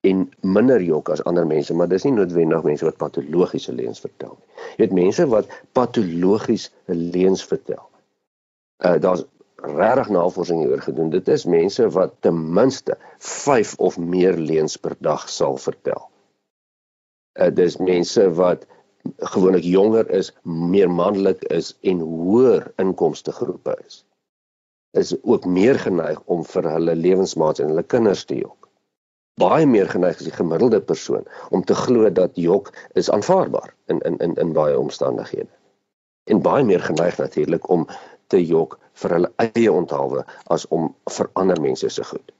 en 0.00 0.24
minder 0.40 0.82
jok 0.82 1.08
as 1.14 1.22
ander 1.24 1.46
mense, 1.46 1.74
maar 1.74 1.88
dis 1.88 2.04
nie 2.04 2.12
noodwendig 2.12 2.64
mense 2.66 2.84
wat 2.84 2.98
patologiese 3.00 3.72
leuns 3.72 4.02
vertel 4.02 4.34
nie. 4.34 4.48
Jy 4.72 4.80
weet 4.82 4.96
mense 4.98 5.26
wat 5.30 5.52
patologies 5.78 6.70
'n 6.90 7.10
leuns 7.14 7.44
vertel. 7.44 7.84
Uh 8.84 8.98
daar's 8.98 9.24
regtig 9.62 10.08
navorsing 10.10 10.60
hieroor 10.60 10.82
gedoen. 10.82 11.10
Dit 11.10 11.28
is 11.28 11.44
mense 11.44 11.88
wat 11.94 12.14
ten 12.20 12.52
minste 12.54 12.98
5 13.18 13.74
of 13.78 13.98
meer 13.98 14.36
leuns 14.36 14.76
per 14.76 14.96
dag 14.98 15.28
sal 15.30 15.56
vertel. 15.56 16.10
Uh 17.38 17.50
dis 17.54 17.76
mense 17.76 18.30
wat 18.34 18.66
gewoonlik 19.34 19.64
jonger 19.64 20.10
is, 20.10 20.32
meer 20.42 20.90
manlik 20.90 21.42
is 21.42 21.76
en 21.80 22.00
hoër 22.00 22.72
inkomste 22.76 23.32
groepe 23.32 23.78
is. 23.86 24.04
Is 24.92 25.14
ook 25.22 25.44
meer 25.44 25.78
geneig 25.80 26.20
om 26.24 26.44
vir 26.44 26.68
hulle 26.68 26.94
lewensmaats 26.96 27.60
en 27.60 27.72
hulle 27.72 27.84
kinders 27.94 28.24
te 28.28 28.36
jok. 28.36 28.68
Baie 29.40 29.66
meer 29.66 29.88
geneig 29.88 30.18
as 30.20 30.28
die 30.28 30.34
gemiddelde 30.34 30.82
persoon 30.84 31.24
om 31.50 31.64
te 31.64 31.74
glo 31.74 32.10
dat 32.10 32.36
jok 32.36 32.68
is 33.00 33.10
aanvaarbaar 33.10 33.72
in 33.92 34.02
in 34.08 34.18
in 34.26 34.34
in 34.44 34.52
baie 34.52 34.78
omstandighede. 34.78 35.50
En 36.28 36.42
baie 36.42 36.64
meer 36.64 36.84
geneig 36.84 37.16
natuurlik 37.18 37.68
om 37.68 37.86
te 38.28 38.42
jok 38.44 38.78
vir 39.00 39.16
hulle 39.16 39.32
eie 39.46 39.72
onthaalwe 39.72 40.24
as 40.54 40.68
om 40.68 40.92
vir 41.16 41.30
ander 41.40 41.60
mense 41.60 41.88
se 41.88 42.04
goed. 42.04 42.32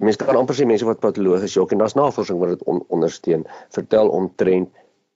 Mense 0.00 0.20
kan 0.20 0.36
amper 0.36 0.56
sê 0.56 0.66
mense 0.68 0.86
wat 0.88 1.00
patologies 1.00 1.56
jok 1.56 1.72
en 1.72 1.82
daar's 1.82 1.96
navorsing 1.98 2.38
wat 2.40 2.54
dit 2.54 2.62
on, 2.70 2.80
ondersteun, 2.88 3.44
vertel 3.76 4.08
omtrent 4.08 4.68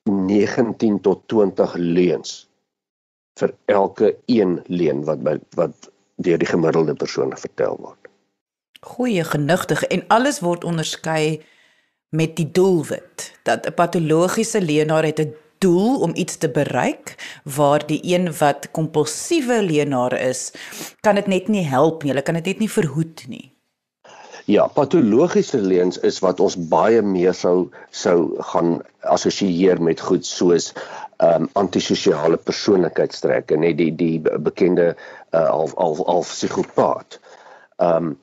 19 0.08 1.00
tot 1.04 1.24
20 1.32 1.76
leuns 1.76 2.34
vir 3.38 3.54
elke 3.66 4.16
een 4.26 4.58
leuen 4.66 5.04
wat 5.06 5.22
by, 5.24 5.36
wat 5.56 5.90
deur 6.18 6.38
die 6.38 6.50
gemiddelde 6.50 6.94
persoon 6.94 7.34
vertel 7.36 7.78
word. 7.78 8.10
Goeie 8.80 9.24
genigtig 9.24 9.82
en 9.90 10.04
alles 10.14 10.40
word 10.44 10.64
onderskei 10.64 11.40
met 12.14 12.36
die 12.36 12.50
doelwit 12.50 13.32
dat 13.42 13.66
'n 13.66 13.74
patologiese 13.74 14.60
leenaar 14.60 15.04
het 15.04 15.20
'n 15.20 15.34
doel 15.58 16.00
om 16.00 16.10
iets 16.14 16.36
te 16.36 16.50
bereik 16.50 17.14
waar 17.44 17.86
die 17.86 18.00
een 18.02 18.32
wat 18.38 18.70
kompulsiewe 18.70 19.62
leenaar 19.62 20.20
is 20.20 20.52
kan 21.00 21.14
dit 21.14 21.26
net 21.26 21.48
nie 21.48 21.64
help 21.64 22.02
nie, 22.02 22.12
hulle 22.12 22.22
kan 22.22 22.34
dit 22.34 22.44
net 22.44 22.58
nie 22.58 22.70
verhoed 22.70 23.24
nie. 23.28 23.52
Ja, 24.48 24.66
patologiese 24.66 25.60
leuns 25.60 25.98
is 25.98 26.22
wat 26.24 26.40
ons 26.40 26.56
baie 26.56 27.02
meer 27.02 27.34
sou 27.34 27.68
sou 27.90 28.42
gaan 28.52 28.78
assosieer 29.00 29.82
met 29.82 30.00
goed 30.00 30.26
soos 30.26 30.72
um, 31.22 31.48
antisosiale 31.52 32.36
persoonlikheidstrekke, 32.36 33.56
net 33.56 33.78
die 33.78 33.90
die 33.96 34.18
bekende 34.20 34.94
uh, 34.94 35.48
half 35.48 35.74
half 35.76 36.04
half 36.06 36.28
psigopaat. 36.34 37.18
Um, 37.78 38.16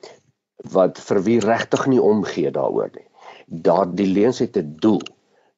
wat 0.72 0.98
vir 1.08 1.20
wie 1.26 1.40
regtig 1.40 1.86
nie 1.92 2.00
omgee 2.00 2.50
daaroor 2.50 2.90
nie. 2.94 3.06
Daar 3.46 3.86
die 3.86 4.08
leuns 4.08 4.38
het 4.38 4.56
'n 4.56 4.76
doel. 4.80 5.02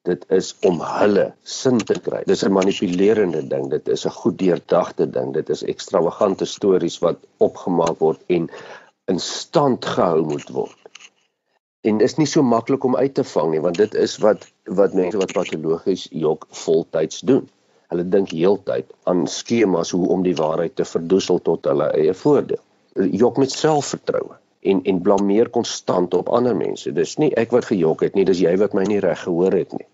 Dit 0.07 0.25
is 0.29 0.55
om 0.63 0.81
hulle 0.81 1.33
sin 1.43 1.77
te 1.77 1.99
kry. 1.99 2.23
Dis 2.25 2.43
'n 2.43 2.51
manipulerende 2.51 3.47
ding. 3.47 3.69
Dit 3.69 3.87
is 3.87 4.05
'n 4.05 4.11
goed 4.21 4.37
deurdagte 4.37 5.09
ding. 5.09 5.33
Dit 5.33 5.49
is 5.49 5.63
ekstravagante 5.63 6.45
stories 6.45 6.99
wat 6.99 7.17
opgemaak 7.37 7.99
word 7.99 8.21
en 8.27 8.49
in 9.05 9.19
stand 9.19 9.85
gehou 9.85 10.21
moet 10.21 10.49
word. 10.49 10.88
En 11.87 11.97
dit 11.97 12.09
is 12.09 12.17
nie 12.19 12.27
so 12.27 12.43
maklik 12.43 12.83
om 12.83 12.95
uit 12.95 13.13
te 13.15 13.23
vang 13.23 13.53
nie, 13.53 13.61
want 13.63 13.77
dit 13.79 13.93
is 13.95 14.17
wat 14.23 14.47
wat 14.79 14.95
mense 14.97 15.19
wat 15.21 15.31
patologies 15.35 16.07
jok 16.11 16.47
voltyds 16.63 17.21
doen. 17.29 17.45
Hulle 17.93 18.03
dink 18.15 18.33
heeltyd 18.35 18.89
aan 19.09 19.21
skemas 19.31 19.93
hoe 19.95 20.09
om 20.15 20.25
die 20.25 20.35
waarheid 20.35 20.75
te 20.75 20.85
verdoesel 20.85 21.39
tot 21.45 21.69
hulle 21.71 21.87
eie 21.95 22.13
voordeel. 22.23 22.59
Jok 23.21 23.39
met 23.39 23.55
selfvertroue 23.55 24.35
en 24.73 24.83
en 24.91 24.99
blameer 25.07 25.49
konstant 25.55 26.13
op 26.19 26.33
ander 26.35 26.57
mense. 26.65 26.91
Dis 26.91 27.15
nie 27.23 27.31
ek 27.39 27.55
wat 27.55 27.69
gejok 27.71 28.03
het 28.03 28.19
nie, 28.19 28.27
dis 28.27 28.43
jy 28.43 28.57
wat 28.59 28.75
my 28.75 28.83
nie 28.83 28.99
reg 29.05 29.23
gehoor 29.23 29.55
het 29.55 29.71
nie. 29.77 29.87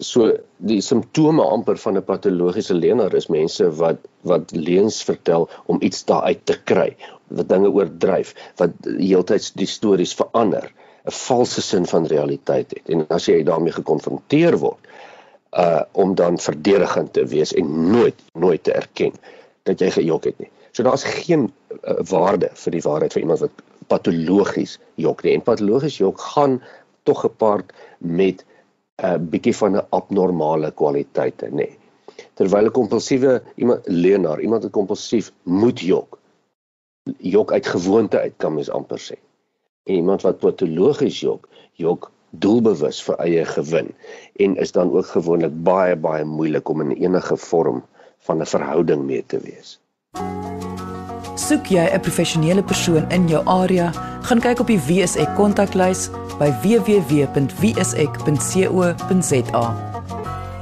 So 0.00 0.32
die 0.72 0.80
simptome 0.80 1.44
amper 1.44 1.76
van 1.84 2.00
'n 2.00 2.08
patologiese 2.08 2.74
leienaar 2.74 3.14
is 3.14 3.28
mense 3.28 3.68
wat 3.84 4.08
wat 4.24 4.56
leuns 4.56 5.02
vertel 5.04 5.50
om 5.66 5.84
iets 5.84 6.04
daaruit 6.08 6.46
te 6.46 6.56
kry, 6.64 6.96
wat 7.28 7.48
dinge 7.48 7.68
oordryf, 7.68 8.34
wat 8.56 8.72
heeltyd 8.88 9.52
die 9.60 9.68
stories 9.68 10.16
verander, 10.16 10.72
'n 11.04 11.10
valse 11.10 11.62
sin 11.62 11.86
van 11.86 12.06
realiteit 12.06 12.70
het. 12.70 12.88
En 12.88 13.06
as 13.08 13.26
jy 13.26 13.42
daarmee 13.44 13.72
gekonfronteer 13.72 14.58
word, 14.58 14.78
uh 15.50 15.82
om 15.92 16.14
dan 16.14 16.38
verdedigend 16.38 17.12
te 17.12 17.26
wees 17.26 17.52
en 17.52 17.90
nooit 17.90 18.14
nooit 18.32 18.62
te 18.62 18.72
erken 18.72 19.12
dat 19.62 19.80
jy 19.80 19.90
gejok 19.90 20.24
het 20.24 20.38
nie. 20.38 20.50
So 20.72 20.82
daar's 20.82 21.04
geen 21.04 21.50
uh, 21.82 21.98
waarde 22.10 22.50
vir 22.54 22.72
die 22.72 22.82
waarheid 22.84 23.12
vir 23.12 23.22
iemand 23.22 23.42
wat 23.42 23.62
patologies 23.90 24.78
jok 24.94 25.24
nie. 25.24 25.34
En 25.34 25.42
patologies 25.42 25.98
jok 25.98 26.20
gaan 26.20 26.60
tog 27.02 27.20
gepaard 27.26 27.72
met 27.98 28.44
'n 29.02 29.06
uh, 29.06 29.18
bietjie 29.18 29.56
van 29.56 29.76
'n 29.76 29.86
abnormale 29.90 30.70
kwaliteite, 30.70 31.46
nê. 31.46 31.54
Nee. 31.54 31.78
Terwyl 32.34 32.66
'n 32.66 32.76
kompulsiewe 32.76 33.42
iemand 33.56 33.86
leenaar, 33.86 34.40
iemand 34.40 34.62
wat 34.62 34.72
kompulsief 34.72 35.32
moet 35.42 35.80
jok, 35.80 36.18
jok 37.18 37.52
uit 37.52 37.66
gewoonte 37.66 38.18
uit 38.20 38.34
kan 38.36 38.54
mens 38.54 38.70
amper 38.70 38.98
sê. 38.98 39.16
En 39.84 39.94
iemand 39.94 40.22
wat 40.22 40.38
patologies 40.38 41.20
jok, 41.20 41.48
jok 41.72 42.10
doelbewus 42.30 43.02
vir 43.02 43.16
eie 43.24 43.44
gewin 43.44 43.88
en 44.38 44.56
is 44.56 44.72
dan 44.72 44.92
ook 44.92 45.06
gewoonlik 45.06 45.62
baie 45.66 45.96
baie 45.96 46.24
moeilik 46.24 46.68
om 46.68 46.80
in 46.80 46.92
enige 46.96 47.36
vorm 47.36 47.82
van 48.18 48.40
'n 48.40 48.46
verhouding 48.46 49.02
mee 49.02 49.24
te 49.26 49.38
wees. 49.38 49.80
Soek 51.34 51.66
jy 51.66 51.88
'n 51.92 52.00
professionele 52.00 52.62
persoon 52.62 53.10
in 53.10 53.28
jou 53.28 53.46
area, 53.46 53.92
gaan 54.22 54.40
kyk 54.40 54.60
op 54.60 54.66
die 54.66 54.80
WSE 54.80 55.32
kontaklys 55.36 56.10
by 56.38 56.52
www.wsek.co.za. 56.62 57.50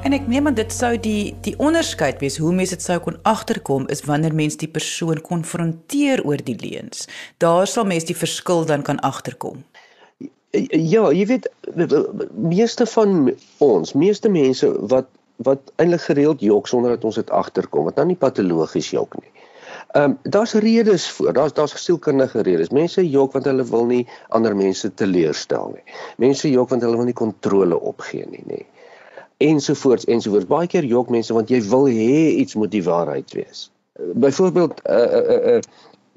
En 0.07 0.15
ek 0.15 0.29
neem 0.31 0.47
aan 0.47 0.55
dit 0.55 0.73
sou 0.73 0.93
die 1.03 1.35
die 1.43 1.57
onderskeid 1.59 2.21
wees 2.23 2.37
hoe 2.39 2.53
mense 2.55 2.77
dit 2.77 2.85
sou 2.85 2.97
kon 3.03 3.17
agterkom 3.27 3.89
is 3.91 4.05
wanneer 4.07 4.35
mens 4.35 4.55
die 4.61 4.71
persoon 4.71 5.19
konfronteer 5.27 6.23
oor 6.23 6.39
die 6.45 6.55
leuns. 6.61 7.09
Daar 7.43 7.67
sal 7.67 7.89
mens 7.89 8.07
die 8.07 8.17
verskil 8.17 8.63
dan 8.69 8.85
kan 8.87 9.01
agterkom. 9.09 9.65
Ja, 10.71 11.11
jy 11.11 11.27
weet 11.27 11.51
meeste 12.31 12.87
van 12.87 13.33
ons, 13.59 13.93
meeste 13.99 14.31
mense 14.31 14.71
wat 14.95 15.11
wat 15.49 15.75
eintlik 15.83 16.07
gereeld 16.07 16.41
jok 16.43 16.71
sonder 16.71 16.95
dat 16.95 17.05
ons 17.07 17.19
dit 17.19 17.29
agterkom, 17.31 17.91
wat 17.91 17.99
nou 17.99 18.07
nie 18.09 18.19
patologies 18.19 18.95
jok 18.95 19.19
nie. 19.19 19.31
Ehm 19.99 20.15
um, 20.15 20.17
daar's 20.23 20.55
redes 20.63 21.11
voor. 21.11 21.35
Daar's 21.35 21.59
daar's 21.59 21.75
gesielkundige 21.75 22.47
redes. 22.47 22.71
Mense 22.71 23.03
jok 23.03 23.35
want 23.35 23.51
hulle 23.51 23.67
wil 23.67 23.87
nie 23.91 24.05
ander 24.31 24.57
mense 24.57 24.95
teleurstel 24.95 25.75
nie. 25.75 25.87
Mense 26.23 26.51
jok 26.51 26.71
want 26.71 26.87
hulle 26.87 26.97
wil 27.03 27.11
nie 27.11 27.21
kontrole 27.27 27.81
opgee 27.93 28.27
nie, 28.31 28.47
nê. 28.47 28.63
Nee 28.63 28.67
ensovoorts 29.39 30.05
ensovoorts. 30.05 30.47
Baie 30.51 30.67
keer 30.67 30.87
jok 30.87 31.11
mense 31.15 31.35
want 31.35 31.51
jy 31.53 31.61
wil 31.71 31.87
hê 31.87 32.39
iets 32.43 32.57
moet 32.59 32.73
die 32.75 32.83
waarheid 32.85 33.35
wees. 33.37 33.69
Byvoorbeeld 33.99 34.83
uh 34.87 35.21
uh 35.23 35.39
uh 35.55 35.61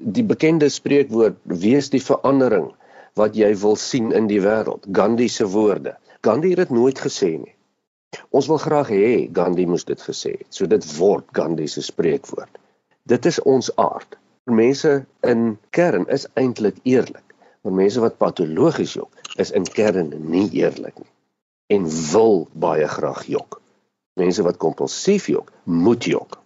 die 0.02 0.24
bekende 0.26 0.68
spreekwoord 0.68 1.36
wees 1.62 1.90
die 1.92 2.02
verandering 2.02 2.72
wat 3.18 3.36
jy 3.38 3.52
wil 3.62 3.76
sien 3.78 4.10
in 4.12 4.26
die 4.26 4.40
wêreld. 4.42 4.88
Gandhi 4.90 5.28
se 5.30 5.46
woorde. 5.46 5.94
Gandhi 6.26 6.50
het 6.54 6.64
dit 6.64 6.74
nooit 6.74 6.98
gesê 6.98 7.36
nie. 7.38 7.54
Ons 8.34 8.48
wil 8.50 8.58
graag 8.58 8.90
hê 8.90 9.12
Gandhi 9.32 9.68
moes 9.70 9.86
dit 9.86 10.02
gesê 10.02 10.34
het. 10.40 10.50
So 10.50 10.66
dit 10.66 10.82
word 10.98 11.30
Gandhi 11.38 11.68
se 11.70 11.86
spreekwoord. 11.86 12.58
Dit 13.06 13.26
is 13.26 13.38
ons 13.46 13.70
aard. 13.78 14.18
Mense 14.50 15.04
in 15.22 15.56
kern 15.70 16.08
is 16.10 16.26
eintlik 16.34 16.82
eerlik, 16.82 17.34
maar 17.62 17.78
mense 17.78 18.02
wat 18.02 18.18
patologies 18.18 18.98
jok 18.98 19.38
is 19.38 19.54
in 19.54 19.62
kern 19.62 20.10
nie 20.26 20.48
eerlik 20.50 20.98
nie 20.98 21.12
en 21.72 21.88
wil 22.12 22.46
baie 22.52 22.88
graag 22.88 23.24
jok. 23.30 23.60
Mense 24.20 24.44
wat 24.44 24.60
kompulsief 24.60 25.26
jok, 25.32 25.52
moet 25.64 26.04
jok. 26.04 26.38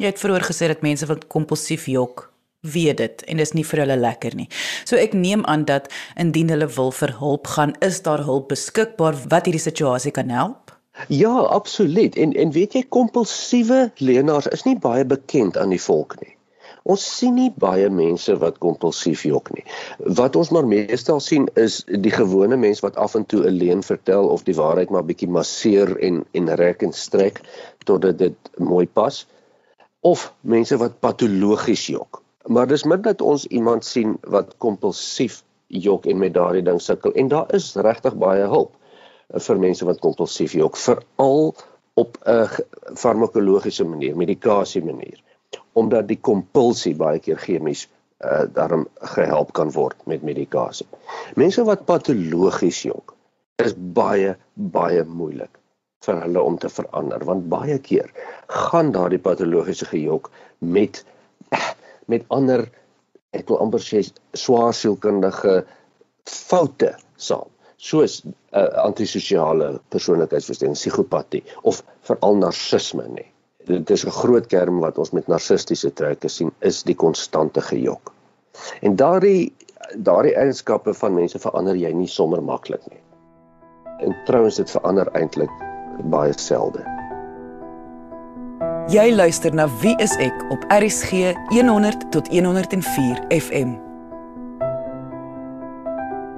Jy 0.00 0.08
het 0.08 0.20
vroeër 0.20 0.46
gesê 0.48 0.70
dat 0.72 0.84
mense 0.84 1.06
wat 1.10 1.26
kompulsief 1.28 1.84
jok, 1.92 2.30
weet 2.60 2.96
dit 3.00 3.22
en 3.28 3.40
dis 3.40 3.52
nie 3.56 3.64
vir 3.64 3.84
hulle 3.84 3.96
lekker 4.00 4.36
nie. 4.36 4.48
So 4.88 4.96
ek 5.00 5.12
neem 5.16 5.44
aan 5.44 5.66
dat 5.68 5.90
indien 6.20 6.52
hulle 6.52 6.68
wil 6.76 6.92
vir 6.96 7.14
hulp 7.20 7.52
gaan, 7.52 7.76
is 7.84 8.00
daar 8.06 8.24
hulp 8.24 8.48
beskikbaar 8.52 9.18
wat 9.32 9.48
hierdie 9.48 9.62
situasie 9.68 10.12
kan 10.16 10.32
help? 10.32 10.72
Ja, 11.08 11.32
absoluut. 11.32 12.16
En 12.16 12.32
en 12.32 12.52
weet 12.52 12.76
jy 12.76 12.84
kompulsiewe 12.88 13.90
leenaars 13.96 14.48
is 14.56 14.64
nie 14.64 14.76
baie 14.78 15.04
bekend 15.04 15.56
aan 15.56 15.72
die 15.76 15.82
volk 15.82 16.16
nie. 16.20 16.34
Ons 16.84 17.04
sien 17.18 17.34
nie 17.36 17.50
baie 17.60 17.90
mense 17.92 18.34
wat 18.40 18.58
kompulsief 18.58 19.24
jok 19.28 19.50
nie. 19.52 19.64
Wat 20.20 20.36
ons 20.36 20.50
maar 20.54 20.66
meestal 20.66 21.20
sien 21.20 21.48
is 21.60 21.82
die 21.86 22.14
gewone 22.14 22.56
mens 22.56 22.80
wat 22.80 22.96
af 22.96 23.14
en 23.14 23.26
toe 23.26 23.42
'n 23.44 23.58
leuen 23.58 23.82
vertel 23.82 24.28
of 24.28 24.44
die 24.44 24.56
waarheid 24.56 24.90
maar 24.90 25.04
bietjie 25.04 25.28
masseer 25.28 25.96
en 25.98 26.24
en 26.32 26.54
rek 26.56 26.82
en 26.82 26.92
strek 26.92 27.42
totdat 27.84 28.18
dit 28.18 28.50
mooi 28.58 28.86
pas. 28.86 29.26
Of 30.00 30.32
mense 30.40 30.76
wat 30.76 31.00
patologies 31.00 31.86
jok. 31.86 32.22
Maar 32.46 32.66
dis 32.66 32.84
min 32.84 33.02
dat 33.02 33.20
ons 33.20 33.46
iemand 33.46 33.84
sien 33.84 34.18
wat 34.22 34.56
kompulsief 34.58 35.42
jok 35.66 36.06
en 36.06 36.18
met 36.18 36.34
daardie 36.34 36.62
ding 36.62 36.80
sukkel 36.80 37.12
en 37.12 37.28
daar 37.28 37.54
is 37.54 37.74
regtig 37.76 38.14
baie 38.14 38.46
hulp 38.46 38.72
vir 39.38 39.58
mense 39.62 39.86
wat 39.86 40.00
kompulsief 40.02 40.54
jok, 40.58 40.76
veral 40.76 41.54
op 41.94 42.18
'n 42.26 42.48
farmakologiese 42.96 43.84
manier, 43.84 44.16
medikasie 44.16 44.82
manier, 44.82 45.20
omdat 45.72 46.08
die 46.08 46.18
kompulsie 46.20 46.94
baie 46.98 47.18
keer 47.18 47.38
chemies 47.38 47.86
uh 48.24 48.44
daarom 48.52 48.84
gehelp 49.14 49.52
kan 49.56 49.70
word 49.72 49.96
met 50.06 50.22
medikasie. 50.22 50.86
Mense 51.40 51.64
wat 51.64 51.86
patologies 51.88 52.82
jok, 52.84 53.14
is 53.64 53.74
baie 53.76 54.34
baie 54.54 55.04
moeilik 55.04 55.52
vir 56.04 56.20
hulle 56.24 56.42
om 56.42 56.56
te 56.60 56.68
verander 56.72 57.24
want 57.28 57.48
baie 57.52 57.78
keer 57.84 58.08
gaan 58.68 58.92
daardie 58.96 59.20
patologiese 59.20 59.88
gejok 59.90 60.30
met 60.76 61.02
met 62.12 62.24
ander 62.36 62.66
ek 63.36 63.48
wil 63.50 63.60
amper 63.64 63.84
sê 63.84 64.02
swaar 64.44 64.72
sielkundige 64.76 65.60
foute 66.26 66.94
saam 67.16 67.48
soos 67.80 68.20
'n 68.24 68.32
uh, 68.60 68.84
antisosiale 68.84 69.68
persoonlikheidsversteuring, 69.92 70.76
psigopatie 70.76 71.44
of 71.62 71.82
veral 72.08 72.36
narcisme 72.36 73.06
nê. 73.08 73.24
Dit 73.66 73.90
is 73.90 74.04
'n 74.06 74.10
groot 74.10 74.46
kerm 74.46 74.80
wat 74.80 74.98
ons 74.98 75.10
met 75.10 75.26
narcistiese 75.26 75.92
trekke 75.92 76.28
sien 76.28 76.52
is 76.58 76.82
die 76.82 76.94
konstante 76.94 77.60
gejok. 77.60 78.12
En 78.80 78.96
daardie 78.96 79.52
daardie 79.96 80.34
eienskappe 80.36 80.94
van 80.94 81.14
mense 81.14 81.38
verander 81.38 81.76
jy 81.76 81.92
nie 81.92 82.08
sommer 82.08 82.42
maklik 82.42 82.82
nie. 82.90 83.02
En 83.98 84.16
trouens 84.24 84.56
dit 84.56 84.70
verander 84.70 85.08
eintlik 85.12 85.50
baie 86.04 86.32
selde. 86.36 86.84
Jy 88.88 89.14
luister 89.14 89.54
na 89.54 89.68
Wie 89.80 89.96
is 89.96 90.16
ek 90.16 90.46
op 90.50 90.64
RCG 90.68 91.34
100 91.48 92.10
tot 92.10 92.28
104 92.28 93.24
FM 93.28 93.89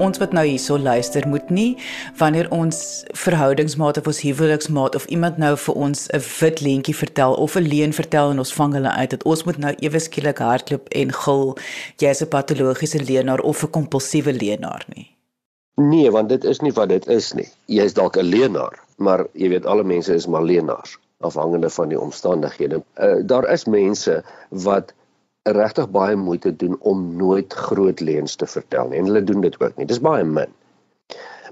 ons 0.07 0.19
wat 0.23 0.33
nou 0.37 0.45
hierso 0.47 0.79
luister 0.79 1.29
moet 1.29 1.51
nie 1.51 1.77
wanneer 2.21 2.51
ons 2.51 2.79
verhoudingsmaat 3.25 4.01
of 4.01 4.11
ons 4.11 4.23
huweliksmaat 4.27 4.99
of 4.99 5.07
iemand 5.17 5.39
nou 5.43 5.53
vir 5.65 5.79
ons 5.87 6.09
'n 6.11 6.23
wit 6.41 6.61
leentjie 6.67 6.97
vertel 6.97 7.35
of 7.35 7.57
'n 7.57 7.69
leuen 7.73 7.93
vertel 7.93 8.31
en 8.31 8.39
ons 8.45 8.55
vang 8.61 8.75
hulle 8.79 8.93
uit 9.01 9.11
dat 9.11 9.23
ons 9.23 9.45
moet 9.45 9.59
nou 9.59 9.75
ewe 9.79 9.99
skielik 9.99 10.39
hardloop 10.39 10.89
en 10.89 11.13
gil 11.13 11.57
jy's 12.03 12.23
'n 12.23 12.29
patologiese 12.29 13.05
leenaar 13.05 13.41
of 13.41 13.63
'n 13.63 13.71
kompulsiewe 13.71 14.33
leenaar 14.33 14.85
nie. 14.95 15.09
Nee, 15.75 16.11
want 16.11 16.29
dit 16.29 16.45
is 16.45 16.61
nie 16.61 16.73
wat 16.73 16.89
dit 16.89 17.07
is 17.07 17.33
nie. 17.33 17.49
Jy's 17.67 17.95
dalk 17.95 18.17
'n 18.17 18.29
leenaar, 18.29 18.79
maar 18.97 19.27
jy 19.33 19.49
weet 19.49 19.67
alle 19.67 19.85
mense 19.85 20.15
is 20.15 20.27
maar 20.27 20.43
leenaars 20.43 20.99
afhangende 21.23 21.71
van 21.71 21.89
die 21.89 22.01
omstandighede. 22.01 22.83
Uh, 22.99 23.15
daar 23.27 23.49
is 23.53 23.65
mense 23.65 24.25
wat 24.49 24.93
regtig 25.43 25.91
baie 25.91 26.17
moeite 26.17 26.57
doen 26.57 26.77
om 26.81 27.17
nooit 27.17 27.53
groot 27.53 28.01
leuns 28.01 28.37
te 28.37 28.47
vertel 28.47 28.89
nie. 28.89 28.99
En 28.99 29.11
hulle 29.11 29.25
doen 29.25 29.41
dit 29.41 29.61
ook 29.61 29.77
nie. 29.77 29.87
Dis 29.87 30.01
baie 30.01 30.25
min. 30.25 30.51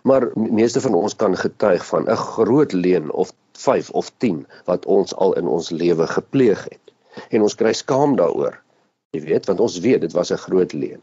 Maar 0.02 0.30
meeste 0.34 0.80
van 0.80 0.94
ons 0.94 1.16
kan 1.16 1.36
getuig 1.36 1.86
van 1.86 2.08
'n 2.08 2.16
groot 2.16 2.72
leuen 2.72 3.10
of 3.10 3.32
5 3.52 3.90
of 3.90 4.12
10 4.16 4.46
wat 4.64 4.86
ons 4.86 5.14
al 5.14 5.36
in 5.36 5.46
ons 5.46 5.70
lewe 5.70 6.06
gepleeg 6.06 6.64
het. 6.64 6.94
En 7.28 7.42
ons 7.42 7.54
kry 7.54 7.72
skaam 7.72 8.16
daaroor. 8.16 8.62
Jy 9.10 9.20
weet, 9.20 9.46
want 9.46 9.60
ons 9.60 9.78
weet 9.78 10.00
dit 10.00 10.12
was 10.12 10.30
'n 10.32 10.36
groot 10.46 10.72
leuen. 10.72 11.02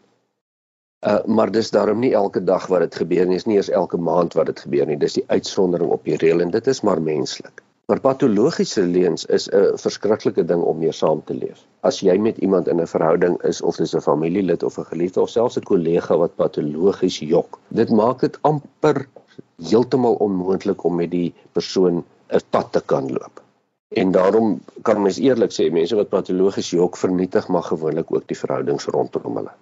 Uh 1.06 1.26
maar 1.26 1.52
dis 1.52 1.72
daarom 1.72 2.00
nie 2.00 2.14
elke 2.14 2.44
dag 2.44 2.68
wat 2.68 2.80
dit 2.80 2.96
gebeur 2.96 3.26
nie, 3.26 3.36
is 3.36 3.46
nie 3.46 3.56
eers 3.56 3.70
elke 3.70 3.98
maand 3.98 4.34
wat 4.34 4.46
dit 4.46 4.60
gebeur 4.60 4.86
nie. 4.86 4.98
Dis 4.98 5.14
die 5.14 5.28
uitsondering 5.28 5.92
op 5.92 6.04
die 6.04 6.16
reël 6.16 6.42
en 6.42 6.50
dit 6.50 6.68
is 6.68 6.82
maar 6.82 7.02
menslik. 7.02 7.67
Maar 7.88 8.00
patologiese 8.04 8.82
leuns 8.84 9.22
is 9.36 9.46
'n 9.50 9.78
verskriklike 9.84 10.44
ding 10.46 10.62
om 10.72 10.78
mee 10.78 10.92
saam 10.92 11.22
te 11.28 11.34
leef. 11.34 11.60
As 11.90 12.00
jy 12.00 12.16
met 12.18 12.38
iemand 12.38 12.68
in 12.68 12.82
'n 12.82 12.88
verhouding 12.94 13.38
is 13.52 13.62
of 13.62 13.78
dis 13.78 13.96
'n 13.96 14.02
familielid 14.08 14.64
of 14.64 14.78
'n 14.78 14.90
geliefde 14.90 15.22
of 15.22 15.30
selfs 15.30 15.58
'n 15.58 15.64
kollega 15.70 16.18
wat 16.18 16.36
patologies 16.36 17.20
jok, 17.20 17.60
dit 17.68 17.90
maak 17.90 18.20
dit 18.20 18.38
amper 18.42 19.08
heeltemal 19.70 20.20
onmoontlik 20.28 20.84
om 20.84 20.96
met 20.96 21.12
die 21.12 21.34
persoon 21.52 22.04
'n 22.30 22.44
pad 22.50 22.72
te 22.72 22.82
kan 22.86 23.08
loop. 23.12 23.42
En 23.88 24.12
daarom 24.12 24.60
kan 24.82 25.02
mens 25.02 25.18
eerlik 25.18 25.52
sê 25.52 25.72
mense 25.72 25.96
wat 25.96 26.10
patologies 26.10 26.70
jok 26.70 26.98
vernietig 26.98 27.48
maar 27.48 27.64
gewoonlik 27.64 28.12
ook 28.12 28.28
die 28.28 28.38
verhoudings 28.38 28.86
rondom 28.86 29.36
hulle. 29.36 29.54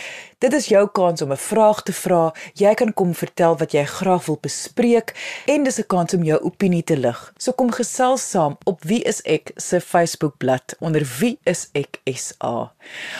Dit 0.42 0.54
is 0.58 0.72
jou 0.72 0.88
kans 0.90 1.22
om 1.22 1.32
'n 1.32 1.38
vraag 1.38 1.84
te 1.84 1.94
vra. 1.94 2.34
Jy 2.54 2.74
kan 2.74 2.94
kom 2.94 3.14
vertel 3.14 3.58
wat 3.58 3.72
jy 3.72 3.86
graag 3.86 4.26
wil 4.26 4.38
bespreek 4.42 5.14
en 5.46 5.64
dis 5.64 5.78
'n 5.80 5.88
kans 5.88 6.14
om 6.14 6.24
jou 6.24 6.42
opinie 6.44 6.84
te 6.84 6.98
lig. 6.98 7.34
So 7.38 7.52
kom 7.52 7.72
gesels 7.72 8.30
saam 8.30 8.58
op 8.64 8.84
Wie 8.84 9.04
is 9.04 9.22
ek 9.22 9.52
se 9.56 9.82
Facebookblad 9.82 10.76
onder 10.80 11.08
Wie 11.20 11.40
is 11.44 11.70
ek 11.72 12.00
SA. 12.06 12.74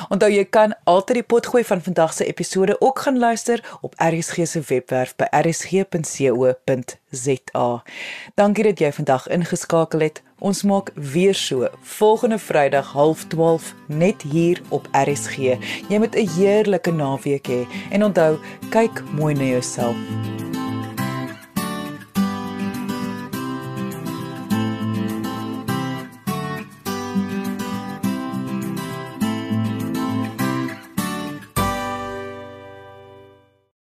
Onthou 0.10 0.32
jy 0.32 0.46
kan 0.46 0.76
altyd 0.84 1.16
die 1.16 1.24
potgooi 1.24 1.64
van 1.64 1.82
vandag 1.82 2.14
se 2.14 2.26
episode 2.26 2.82
ook 2.82 3.00
gaan 3.00 3.20
luister 3.20 3.78
op 3.82 3.94
RSG 3.98 4.48
se 4.48 4.62
webwerf 4.68 5.16
by 5.16 5.26
rsg.co.za. 5.32 6.64
Dankie 8.36 8.64
dat 8.64 8.80
jy 8.80 8.92
vandag 8.92 9.28
ingeskakel 9.28 10.00
het. 10.00 10.22
Ons 10.42 10.64
maak 10.66 10.90
weer 10.96 11.36
so 11.38 11.68
volgende 11.82 12.40
Vrydag 12.40 12.94
12:30 12.94 13.74
net 13.88 14.22
hier 14.22 14.62
op 14.70 14.88
RSG. 14.92 15.38
Jy 15.90 15.98
moet 15.98 16.16
'n 16.16 16.28
heerlike 16.28 16.92
naweek 17.12 17.52
hê 17.52 17.62
en 17.92 18.08
onthou, 18.08 18.40
kyk 18.72 19.04
mooi 19.18 19.36
na 19.36 19.52
jouself. 19.54 20.51